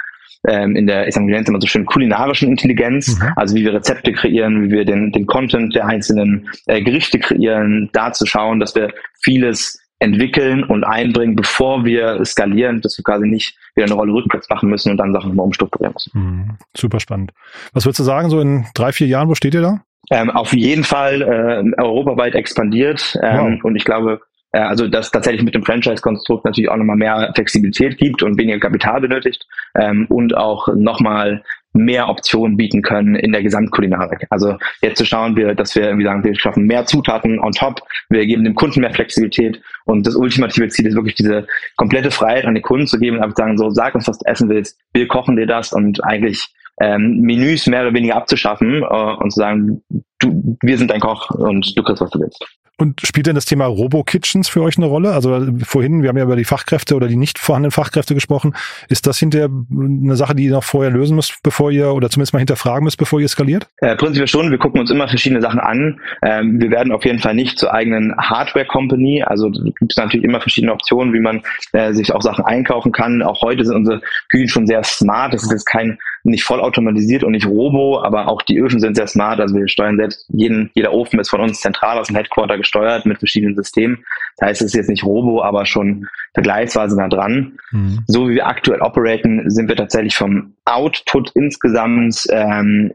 ähm, 0.49 0.77
in 0.77 0.87
der, 0.87 1.07
ich 1.07 1.15
sage 1.15 1.27
immer 1.27 1.61
so 1.61 1.67
schön, 1.67 1.85
kulinarischen 1.85 2.49
Intelligenz, 2.49 3.19
mhm. 3.19 3.33
also 3.37 3.55
wie 3.55 3.65
wir 3.65 3.75
Rezepte 3.75 4.13
kreieren, 4.13 4.65
wie 4.65 4.71
wir 4.71 4.85
den, 4.85 5.13
den 5.13 5.27
Content 5.27 5.75
der 5.75 5.87
einzelnen 5.87 6.49
äh, 6.67 6.83
Gerichte 6.83 7.19
kreieren, 7.19 7.91
da 7.93 8.13
zu 8.13 8.27
schauen, 8.27 8.61
dass 8.61 8.75
wir 8.75 8.93
vieles 9.23 9.79
entwickeln 10.01 10.65
und 10.65 10.83
einbringen, 10.83 11.37
bevor 11.37 11.85
wir 11.85 12.25
skalieren, 12.25 12.81
dass 12.81 12.97
wir 12.97 13.05
quasi 13.05 13.29
nicht 13.29 13.57
wieder 13.75 13.85
eine 13.85 13.95
Rolle 13.95 14.15
rückwärts 14.15 14.49
machen 14.49 14.71
müssen 14.71 14.91
und 14.91 14.97
dann 14.97 15.13
Sachen 15.13 15.37
mal 15.37 15.43
umstrukturieren 15.43 15.93
müssen. 15.93 16.11
Mhm. 16.15 16.59
Super 16.75 17.01
spannend. 17.01 17.33
Was 17.75 17.85
würdest 17.85 18.01
du 18.01 18.05
sagen, 18.05 18.31
so 18.31 18.41
in 18.41 18.65
drei, 18.75 18.93
vier 18.93 19.07
Jahren, 19.07 19.29
wo 19.29 19.35
steht 19.35 19.55
ihr 19.55 19.61
da? 19.61 19.83
Ähm, 20.11 20.31
auf 20.31 20.55
jeden 20.55 20.85
Fall 20.85 21.21
äh, 21.21 21.81
europaweit 21.81 22.35
expandiert 22.35 23.17
ähm, 23.23 23.59
wow. 23.59 23.65
und 23.65 23.77
ich 23.77 23.85
glaube, 23.85 24.23
also 24.59 24.89
dass 24.89 25.11
tatsächlich 25.11 25.43
mit 25.43 25.55
dem 25.55 25.65
Franchise-Konstrukt 25.65 26.45
natürlich 26.45 26.71
auch 26.71 26.77
nochmal 26.77 26.97
mehr 26.97 27.33
Flexibilität 27.35 27.99
gibt 27.99 28.23
und 28.23 28.39
weniger 28.39 28.59
Kapital 28.59 29.01
benötigt 29.01 29.47
ähm, 29.77 30.07
und 30.09 30.37
auch 30.37 30.69
nochmal 30.75 31.43
mehr 31.73 32.09
Optionen 32.09 32.57
bieten 32.57 32.83
können 32.83 33.15
in 33.15 33.31
der 33.31 33.43
Gesamtkulinarik. 33.43 34.27
Also 34.31 34.57
jetzt 34.83 34.99
zu 34.99 35.05
schauen 35.05 35.37
wir, 35.37 35.55
dass 35.55 35.77
wir 35.77 35.85
irgendwie 35.85 36.05
sagen, 36.05 36.25
wir 36.25 36.35
schaffen 36.35 36.67
mehr 36.67 36.85
Zutaten 36.85 37.39
on 37.39 37.53
top, 37.53 37.83
wir 38.09 38.27
geben 38.27 38.45
dem 38.45 38.57
Kunden 38.57 38.81
mehr 38.81 38.93
Flexibilität 38.93 39.63
und 39.85 40.07
das 40.07 40.17
ultimative 40.17 40.69
Ziel 40.69 40.87
ist 40.87 40.97
wirklich 40.97 41.15
diese 41.15 41.47
komplette 41.77 42.11
Freiheit 42.11 42.45
an 42.45 42.55
den 42.55 42.63
Kunden 42.63 42.87
zu 42.87 42.99
geben 42.99 43.19
und 43.19 43.23
einfach 43.23 43.37
sagen, 43.37 43.57
so 43.57 43.71
sag 43.71 43.95
uns, 43.95 44.09
was 44.09 44.19
du 44.19 44.29
essen 44.29 44.49
willst, 44.49 44.81
wir 44.93 45.07
kochen 45.07 45.37
dir 45.37 45.47
das 45.47 45.73
und 45.73 46.03
eigentlich 46.03 46.49
ähm, 46.81 47.21
Menüs 47.21 47.67
mehr 47.67 47.83
oder 47.83 47.95
weniger 47.95 48.17
abzuschaffen 48.17 48.83
äh, 48.83 48.85
und 48.85 49.31
zu 49.33 49.39
sagen, 49.39 49.83
du, 50.19 50.57
wir 50.63 50.79
sind 50.79 50.91
dein 50.91 51.01
Koch 51.01 51.31
und 51.31 51.77
du 51.77 51.83
kriegst, 51.83 52.01
was 52.01 52.11
du 52.11 52.21
willst. 52.21 52.45
Und 52.81 53.03
spielt 53.03 53.27
denn 53.27 53.35
das 53.35 53.45
Thema 53.45 53.67
Robo-Kitchens 53.67 54.49
für 54.49 54.63
euch 54.63 54.79
eine 54.79 54.87
Rolle? 54.87 55.13
Also 55.13 55.47
vorhin, 55.65 56.03
wir 56.03 56.09
haben 56.09 56.17
ja 56.17 56.25
über 56.25 56.37
die 56.37 56.47
Fachkräfte 56.47 56.97
oder 56.97 57.09
die 57.09 57.17
nicht 57.17 57.39
vorhandenen 57.39 57.73
Fachkräfte 57.73 58.15
gesprochen. 58.15 58.55
Ist 58.89 59.07
das 59.07 59.19
hinterher 59.19 59.51
eine 59.71 60.17
Sache, 60.17 60.35
die 60.35 60.45
ihr 60.45 60.53
noch 60.53 60.65
vorher 60.65 60.91
lösen 60.91 61.15
müsst, 61.15 61.43
bevor 61.43 61.71
ihr 61.71 61.93
oder 61.93 62.09
zumindest 62.09 62.33
mal 62.33 62.39
hinterfragen 62.39 62.85
müsst, 62.85 62.97
bevor 62.97 63.21
ihr 63.21 63.29
skaliert? 63.29 63.69
Äh, 63.83 63.97
prinzipiell 63.97 64.29
schon. 64.29 64.51
Wir 64.51 64.57
gucken 64.57 64.81
uns 64.81 64.91
immer 64.91 65.09
verschiedene 65.09 65.43
Sachen 65.43 65.61
an. 65.61 66.01
Ähm, 66.23 66.59
wir 66.59 66.71
werden 66.71 66.91
auf 66.91 67.05
jeden 67.05 67.19
Fall 67.19 67.35
nicht 67.35 67.59
zur 67.59 67.71
eigenen 67.71 68.17
Hardware-Company. 68.17 69.25
Also 69.25 69.51
gibt 69.51 69.93
es 69.93 69.99
natürlich 69.99 70.25
immer 70.25 70.41
verschiedene 70.41 70.73
Optionen, 70.73 71.13
wie 71.13 71.21
man 71.21 71.43
äh, 71.73 71.93
sich 71.93 72.15
auch 72.15 72.23
Sachen 72.23 72.47
einkaufen 72.47 72.93
kann. 72.93 73.21
Auch 73.21 73.43
heute 73.43 73.63
sind 73.67 73.77
unsere 73.77 74.01
Küchen 74.31 74.49
schon 74.49 74.67
sehr 74.67 74.83
smart. 74.85 75.35
Das 75.35 75.43
ist 75.43 75.51
jetzt 75.51 75.67
kein 75.67 75.99
nicht 76.23 76.45
vollautomatisiert 76.45 77.25
und 77.25 77.33
nicht 77.33 77.47
robo, 77.47 78.01
aber 78.03 78.29
auch 78.29 78.43
die 78.43 78.59
Öfen 78.59 78.81
sind 78.81 78.95
sehr 78.97 79.07
smart. 79.07 79.41
Also 79.41 79.55
wir 79.55 79.69
steuern 79.69 79.97
selbst 79.97 80.27
jeden, 80.29 80.71
jeder 80.75 80.93
Ofen 80.93 81.19
ist 81.19 81.31
von 81.31 81.41
uns 81.41 81.61
zentral 81.61 81.99
aus 81.99 82.09
dem 82.09 82.17
Headquarter 82.17 82.59
gesteuert 82.59 83.07
mit 83.07 83.19
verschiedenen 83.19 83.57
Systemen. 83.57 84.05
Das 84.37 84.49
heißt, 84.49 84.61
es 84.63 84.67
ist 84.69 84.75
jetzt 84.75 84.91
nicht 84.91 85.05
robo, 85.05 85.43
aber 85.43 85.67
schon 85.67 86.07
vergleichsweise 86.35 86.97
nah 86.97 87.09
dran. 87.09 87.59
Mhm. 87.73 88.01
So 88.07 88.29
wie 88.29 88.35
wir 88.35 88.47
aktuell 88.47 88.81
operaten, 88.81 89.51
sind 89.51 89.69
wir 89.69 89.77
tatsächlich 89.77 90.17
vom 90.17 90.55
Output 90.65 91.33
insgesamt 91.35 92.25
ähm, 92.31 92.93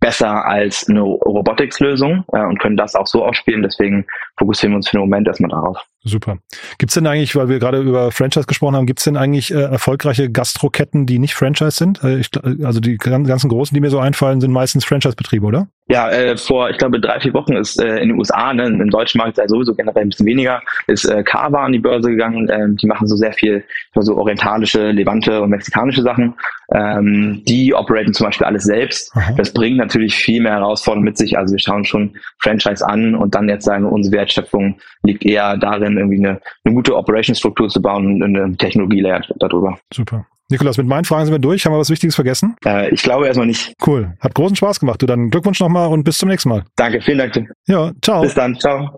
besser 0.00 0.46
als 0.46 0.88
eine 0.88 1.02
Robotics-Lösung 1.02 2.24
äh, 2.32 2.44
und 2.44 2.58
können 2.58 2.76
das 2.76 2.94
auch 2.94 3.06
so 3.06 3.24
ausspielen. 3.24 3.62
Deswegen 3.62 4.06
fokussieren 4.38 4.72
wir 4.72 4.76
uns 4.76 4.88
für 4.88 4.96
den 4.96 5.02
Moment 5.02 5.26
erstmal 5.26 5.50
darauf. 5.50 5.78
Super. 6.04 6.38
Gibt 6.78 6.90
es 6.90 6.94
denn 6.94 7.06
eigentlich, 7.06 7.36
weil 7.36 7.48
wir 7.48 7.58
gerade 7.58 7.80
über 7.80 8.10
Franchise 8.12 8.46
gesprochen 8.46 8.76
haben, 8.76 8.86
gibt 8.86 9.00
es 9.00 9.04
denn 9.04 9.16
eigentlich 9.16 9.52
äh, 9.52 9.60
erfolgreiche 9.60 10.30
Gastroketten, 10.30 11.06
die 11.06 11.18
nicht 11.18 11.34
Franchise 11.34 11.72
sind? 11.72 12.02
Äh, 12.02 12.18
ich, 12.18 12.30
also 12.64 12.80
die 12.80 12.96
ganzen 12.96 13.48
großen, 13.48 13.74
die 13.74 13.80
mir 13.80 13.90
so 13.90 13.98
einfallen, 13.98 14.40
sind 14.40 14.52
meistens 14.52 14.84
Franchise-Betriebe, 14.84 15.46
oder? 15.46 15.68
Ja, 15.90 16.10
äh, 16.10 16.36
vor, 16.36 16.68
ich 16.68 16.76
glaube, 16.76 17.00
drei, 17.00 17.18
vier 17.18 17.32
Wochen 17.32 17.56
ist 17.56 17.80
äh, 17.80 17.98
in 17.98 18.10
den 18.10 18.18
USA, 18.18 18.52
ne, 18.52 18.66
im 18.66 18.90
deutschen 18.90 19.18
Markt 19.18 19.38
ist 19.38 19.48
sowieso 19.48 19.74
generell 19.74 20.02
ein 20.02 20.10
bisschen 20.10 20.26
weniger, 20.26 20.60
ist 20.86 21.06
äh, 21.06 21.22
Kava 21.22 21.64
an 21.64 21.72
die 21.72 21.78
Börse 21.78 22.10
gegangen. 22.10 22.48
Äh, 22.48 22.68
die 22.74 22.86
machen 22.86 23.08
so 23.08 23.16
sehr 23.16 23.32
viel 23.32 23.64
so 23.94 24.16
orientalische, 24.16 24.90
levante 24.90 25.40
und 25.40 25.48
mexikanische 25.48 26.02
Sachen. 26.02 26.34
Ähm, 26.74 27.42
die 27.48 27.74
operaten 27.74 28.12
zum 28.12 28.26
Beispiel 28.26 28.46
alles 28.46 28.64
selbst. 28.64 29.16
Aha. 29.16 29.32
Das 29.36 29.52
bringt 29.52 29.78
natürlich 29.78 30.14
viel 30.14 30.42
mehr 30.42 30.52
Herausforderungen 30.52 31.06
mit 31.06 31.16
sich. 31.16 31.38
Also 31.38 31.52
wir 31.52 31.58
schauen 31.58 31.86
schon 31.86 32.14
Franchise 32.38 32.86
an 32.86 33.14
und 33.14 33.34
dann 33.34 33.48
jetzt 33.48 33.64
sagen, 33.64 33.86
unsere 33.86 34.16
Wertschöpfung 34.16 34.78
liegt 35.04 35.24
eher 35.24 35.56
darin, 35.56 35.96
irgendwie 35.96 36.18
eine, 36.18 36.40
eine 36.64 36.74
gute 36.74 36.94
Operationsstruktur 36.96 37.68
zu 37.68 37.80
bauen 37.80 38.22
und 38.22 38.36
eine 38.36 38.54
Technologie-Layer 38.56 39.22
darüber. 39.38 39.78
Super. 39.92 40.26
Nikolas, 40.50 40.78
mit 40.78 40.86
meinen 40.86 41.04
Fragen 41.04 41.26
sind 41.26 41.34
wir 41.34 41.38
durch. 41.38 41.66
Haben 41.66 41.74
wir 41.74 41.78
was 41.78 41.90
Wichtiges 41.90 42.14
vergessen? 42.14 42.56
Äh, 42.64 42.88
ich 42.94 43.02
glaube 43.02 43.26
erstmal 43.26 43.46
nicht. 43.46 43.74
Cool. 43.86 44.14
Hat 44.20 44.34
großen 44.34 44.56
Spaß 44.56 44.80
gemacht. 44.80 45.02
Du 45.02 45.06
dann 45.06 45.30
Glückwunsch 45.30 45.60
nochmal 45.60 45.88
und 45.88 46.04
bis 46.04 46.18
zum 46.18 46.28
nächsten 46.28 46.48
Mal. 46.48 46.64
Danke, 46.76 47.00
vielen 47.02 47.18
Dank. 47.18 47.50
Ja, 47.66 47.92
ciao. 48.02 48.22
Bis 48.22 48.34
dann, 48.34 48.58
ciao. 48.58 48.96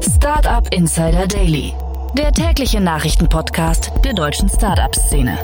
Startup 0.00 0.66
Insider 0.74 1.26
Daily, 1.26 1.72
der 2.18 2.32
tägliche 2.32 2.80
Nachrichtenpodcast 2.80 3.92
der 4.04 4.12
deutschen 4.12 4.48
Startup-Szene. 4.48 5.38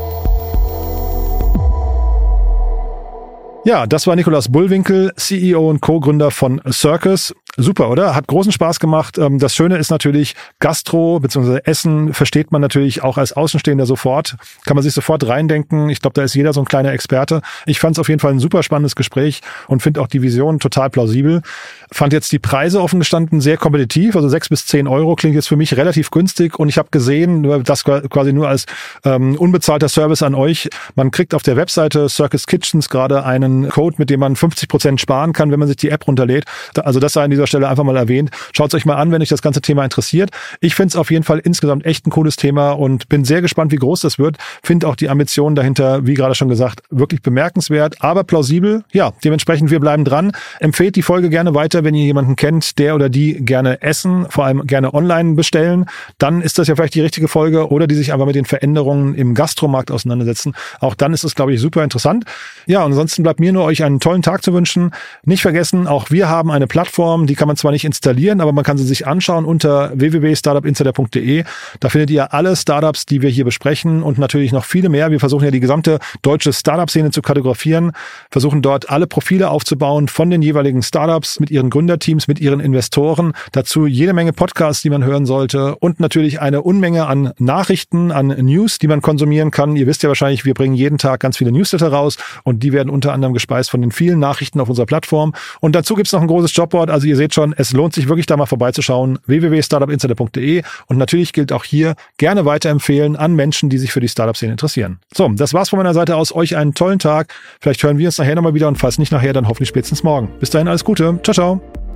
Ja, 3.68 3.86
das 3.86 4.06
war 4.06 4.16
Nikolas 4.16 4.50
Bullwinkel, 4.50 5.12
CEO 5.16 5.68
und 5.68 5.82
Co-Gründer 5.82 6.30
von 6.30 6.58
Circus. 6.72 7.34
Super, 7.60 7.90
oder? 7.90 8.14
Hat 8.14 8.28
großen 8.28 8.52
Spaß 8.52 8.78
gemacht. 8.78 9.18
Ähm, 9.18 9.40
das 9.40 9.52
Schöne 9.52 9.78
ist 9.78 9.90
natürlich, 9.90 10.36
Gastro 10.60 11.18
bzw. 11.18 11.58
Essen 11.64 12.14
versteht 12.14 12.52
man 12.52 12.62
natürlich 12.62 13.02
auch 13.02 13.18
als 13.18 13.32
Außenstehender 13.32 13.84
sofort. 13.84 14.36
Kann 14.64 14.76
man 14.76 14.84
sich 14.84 14.94
sofort 14.94 15.26
reindenken. 15.26 15.90
Ich 15.90 16.00
glaube, 16.00 16.14
da 16.14 16.22
ist 16.22 16.34
jeder 16.34 16.52
so 16.52 16.60
ein 16.60 16.66
kleiner 16.66 16.92
Experte. 16.92 17.42
Ich 17.66 17.80
fand 17.80 17.96
es 17.96 17.98
auf 17.98 18.08
jeden 18.08 18.20
Fall 18.20 18.30
ein 18.30 18.38
super 18.38 18.62
spannendes 18.62 18.94
Gespräch 18.94 19.40
und 19.66 19.82
finde 19.82 20.00
auch 20.00 20.06
die 20.06 20.22
Vision 20.22 20.60
total 20.60 20.88
plausibel. 20.88 21.42
Fand 21.90 22.12
jetzt 22.12 22.30
die 22.30 22.38
Preise 22.38 22.80
offen 22.80 23.00
gestanden 23.00 23.40
sehr 23.40 23.56
kompetitiv. 23.56 24.14
Also 24.14 24.28
sechs 24.28 24.48
bis 24.48 24.64
zehn 24.64 24.86
Euro 24.86 25.16
klingt 25.16 25.34
jetzt 25.34 25.48
für 25.48 25.56
mich 25.56 25.76
relativ 25.76 26.12
günstig. 26.12 26.60
Und 26.60 26.68
ich 26.68 26.78
habe 26.78 26.90
gesehen, 26.92 27.42
das 27.64 27.82
quasi 27.82 28.32
nur 28.32 28.48
als 28.48 28.66
ähm, 29.04 29.34
unbezahlter 29.34 29.88
Service 29.88 30.22
an 30.22 30.36
euch. 30.36 30.70
Man 30.94 31.10
kriegt 31.10 31.34
auf 31.34 31.42
der 31.42 31.56
Webseite 31.56 32.08
Circus 32.08 32.46
Kitchens 32.46 32.88
gerade 32.88 33.24
einen 33.24 33.57
Code, 33.68 33.96
mit 33.98 34.10
dem 34.10 34.20
man 34.20 34.36
50 34.36 34.68
Prozent 34.68 35.00
sparen 35.00 35.32
kann, 35.32 35.50
wenn 35.50 35.58
man 35.58 35.68
sich 35.68 35.76
die 35.76 35.90
App 35.90 36.06
runterlädt. 36.06 36.44
Also 36.76 37.00
das 37.00 37.14
sei 37.14 37.24
an 37.24 37.30
dieser 37.30 37.46
Stelle 37.46 37.68
einfach 37.68 37.84
mal 37.84 37.96
erwähnt. 37.96 38.30
Schaut 38.52 38.68
es 38.68 38.74
euch 38.74 38.84
mal 38.84 38.96
an, 38.96 39.10
wenn 39.10 39.22
euch 39.22 39.28
das 39.28 39.42
ganze 39.42 39.60
Thema 39.60 39.84
interessiert. 39.84 40.30
Ich 40.60 40.74
finde 40.74 40.88
es 40.88 40.96
auf 40.96 41.10
jeden 41.10 41.24
Fall 41.24 41.38
insgesamt 41.38 41.84
echt 41.86 42.06
ein 42.06 42.10
cooles 42.10 42.36
Thema 42.36 42.72
und 42.72 43.08
bin 43.08 43.24
sehr 43.24 43.42
gespannt, 43.42 43.72
wie 43.72 43.76
groß 43.76 44.00
das 44.00 44.18
wird. 44.18 44.36
Finde 44.62 44.88
auch 44.88 44.96
die 44.96 45.08
Ambitionen 45.08 45.56
dahinter, 45.56 46.06
wie 46.06 46.14
gerade 46.14 46.34
schon 46.34 46.48
gesagt, 46.48 46.82
wirklich 46.90 47.22
bemerkenswert, 47.22 47.96
aber 48.00 48.24
plausibel. 48.24 48.84
Ja, 48.92 49.12
dementsprechend, 49.24 49.70
wir 49.70 49.80
bleiben 49.80 50.04
dran. 50.04 50.32
Empfehlt 50.60 50.96
die 50.96 51.02
Folge 51.02 51.30
gerne 51.30 51.54
weiter, 51.54 51.84
wenn 51.84 51.94
ihr 51.94 52.04
jemanden 52.04 52.36
kennt, 52.36 52.78
der 52.78 52.94
oder 52.94 53.08
die 53.08 53.44
gerne 53.44 53.82
essen, 53.82 54.26
vor 54.28 54.44
allem 54.44 54.66
gerne 54.66 54.94
online 54.94 55.34
bestellen. 55.34 55.86
Dann 56.18 56.42
ist 56.42 56.58
das 56.58 56.68
ja 56.68 56.76
vielleicht 56.76 56.94
die 56.94 57.00
richtige 57.00 57.28
Folge 57.28 57.70
oder 57.70 57.86
die 57.86 57.94
sich 57.94 58.12
aber 58.12 58.26
mit 58.26 58.34
den 58.34 58.44
Veränderungen 58.44 59.14
im 59.14 59.34
Gastromarkt 59.34 59.90
auseinandersetzen. 59.90 60.54
Auch 60.80 60.94
dann 60.94 61.12
ist 61.12 61.24
es, 61.24 61.34
glaube 61.34 61.54
ich, 61.54 61.60
super 61.60 61.84
interessant. 61.84 62.24
Ja, 62.66 62.80
und 62.84 62.92
ansonsten 62.92 63.22
bleibt 63.22 63.40
mir 63.40 63.47
nur 63.52 63.64
euch 63.64 63.82
einen 63.84 64.00
tollen 64.00 64.22
Tag 64.22 64.42
zu 64.42 64.52
wünschen. 64.52 64.92
Nicht 65.24 65.42
vergessen, 65.42 65.86
auch 65.86 66.10
wir 66.10 66.28
haben 66.28 66.50
eine 66.50 66.66
Plattform, 66.66 67.26
die 67.26 67.34
kann 67.34 67.48
man 67.48 67.56
zwar 67.56 67.72
nicht 67.72 67.84
installieren, 67.84 68.40
aber 68.40 68.52
man 68.52 68.64
kann 68.64 68.78
sie 68.78 68.84
sich 68.84 69.06
anschauen 69.06 69.44
unter 69.44 69.92
www.startupinsider.de. 69.94 71.44
Da 71.80 71.88
findet 71.88 72.10
ihr 72.10 72.32
alle 72.32 72.56
Startups, 72.56 73.06
die 73.06 73.22
wir 73.22 73.30
hier 73.30 73.44
besprechen 73.44 74.02
und 74.02 74.18
natürlich 74.18 74.52
noch 74.52 74.64
viele 74.64 74.88
mehr. 74.88 75.10
Wir 75.10 75.20
versuchen 75.20 75.44
ja 75.44 75.50
die 75.50 75.60
gesamte 75.60 75.98
deutsche 76.22 76.52
Startup-Szene 76.52 77.10
zu 77.10 77.22
kartografieren, 77.22 77.92
versuchen 78.30 78.62
dort 78.62 78.90
alle 78.90 79.06
Profile 79.06 79.50
aufzubauen 79.50 80.08
von 80.08 80.30
den 80.30 80.42
jeweiligen 80.42 80.82
Startups 80.82 81.40
mit 81.40 81.50
ihren 81.50 81.70
Gründerteams, 81.70 82.28
mit 82.28 82.40
ihren 82.40 82.60
Investoren. 82.60 83.32
Dazu 83.52 83.86
jede 83.86 84.12
Menge 84.12 84.32
Podcasts, 84.32 84.82
die 84.82 84.90
man 84.90 85.04
hören 85.04 85.26
sollte 85.26 85.76
und 85.76 86.00
natürlich 86.00 86.40
eine 86.40 86.62
Unmenge 86.62 87.06
an 87.06 87.32
Nachrichten, 87.38 88.12
an 88.12 88.28
News, 88.28 88.78
die 88.78 88.88
man 88.88 89.02
konsumieren 89.02 89.50
kann. 89.50 89.76
Ihr 89.76 89.86
wisst 89.86 90.02
ja 90.02 90.08
wahrscheinlich, 90.08 90.44
wir 90.44 90.54
bringen 90.54 90.74
jeden 90.74 90.98
Tag 90.98 91.20
ganz 91.20 91.36
viele 91.36 91.52
Newsletter 91.52 91.88
raus 91.88 92.16
und 92.44 92.62
die 92.62 92.72
werden 92.72 92.90
unter 92.90 93.12
anderem 93.28 93.34
gespeist 93.34 93.70
von 93.70 93.80
den 93.80 93.92
vielen 93.92 94.18
Nachrichten 94.18 94.60
auf 94.60 94.68
unserer 94.68 94.86
Plattform. 94.86 95.34
Und 95.60 95.74
dazu 95.74 95.94
gibt's 95.94 96.12
noch 96.12 96.20
ein 96.20 96.26
großes 96.26 96.54
Jobboard. 96.54 96.90
Also 96.90 97.06
ihr 97.06 97.16
seht 97.16 97.34
schon, 97.34 97.54
es 97.56 97.72
lohnt 97.72 97.94
sich 97.94 98.08
wirklich 98.08 98.26
da 98.26 98.36
mal 98.36 98.46
vorbeizuschauen. 98.46 99.18
www.startupinsider.de 99.26 100.62
und 100.86 100.96
natürlich 100.96 101.32
gilt 101.32 101.52
auch 101.52 101.64
hier 101.64 101.94
gerne 102.16 102.44
weiterempfehlen 102.44 103.16
an 103.16 103.34
Menschen, 103.34 103.68
die 103.68 103.78
sich 103.78 103.92
für 103.92 104.00
die 104.00 104.08
Startup-Szene 104.08 104.52
interessieren. 104.52 104.98
So, 105.14 105.28
das 105.28 105.54
war's 105.54 105.70
von 105.70 105.78
meiner 105.78 105.94
Seite 105.94 106.16
aus. 106.16 106.34
Euch 106.34 106.56
einen 106.56 106.74
tollen 106.74 106.98
Tag. 106.98 107.32
Vielleicht 107.60 107.82
hören 107.82 107.98
wir 107.98 108.08
uns 108.08 108.18
nachher 108.18 108.34
nochmal 108.34 108.54
wieder 108.54 108.68
und 108.68 108.76
falls 108.76 108.98
nicht 108.98 109.12
nachher, 109.12 109.32
dann 109.32 109.48
hoffentlich 109.48 109.68
spätestens 109.68 110.02
morgen. 110.02 110.28
Bis 110.40 110.50
dahin 110.50 110.68
alles 110.68 110.84
Gute. 110.84 111.18
Ciao, 111.22 111.34
ciao. 111.34 111.87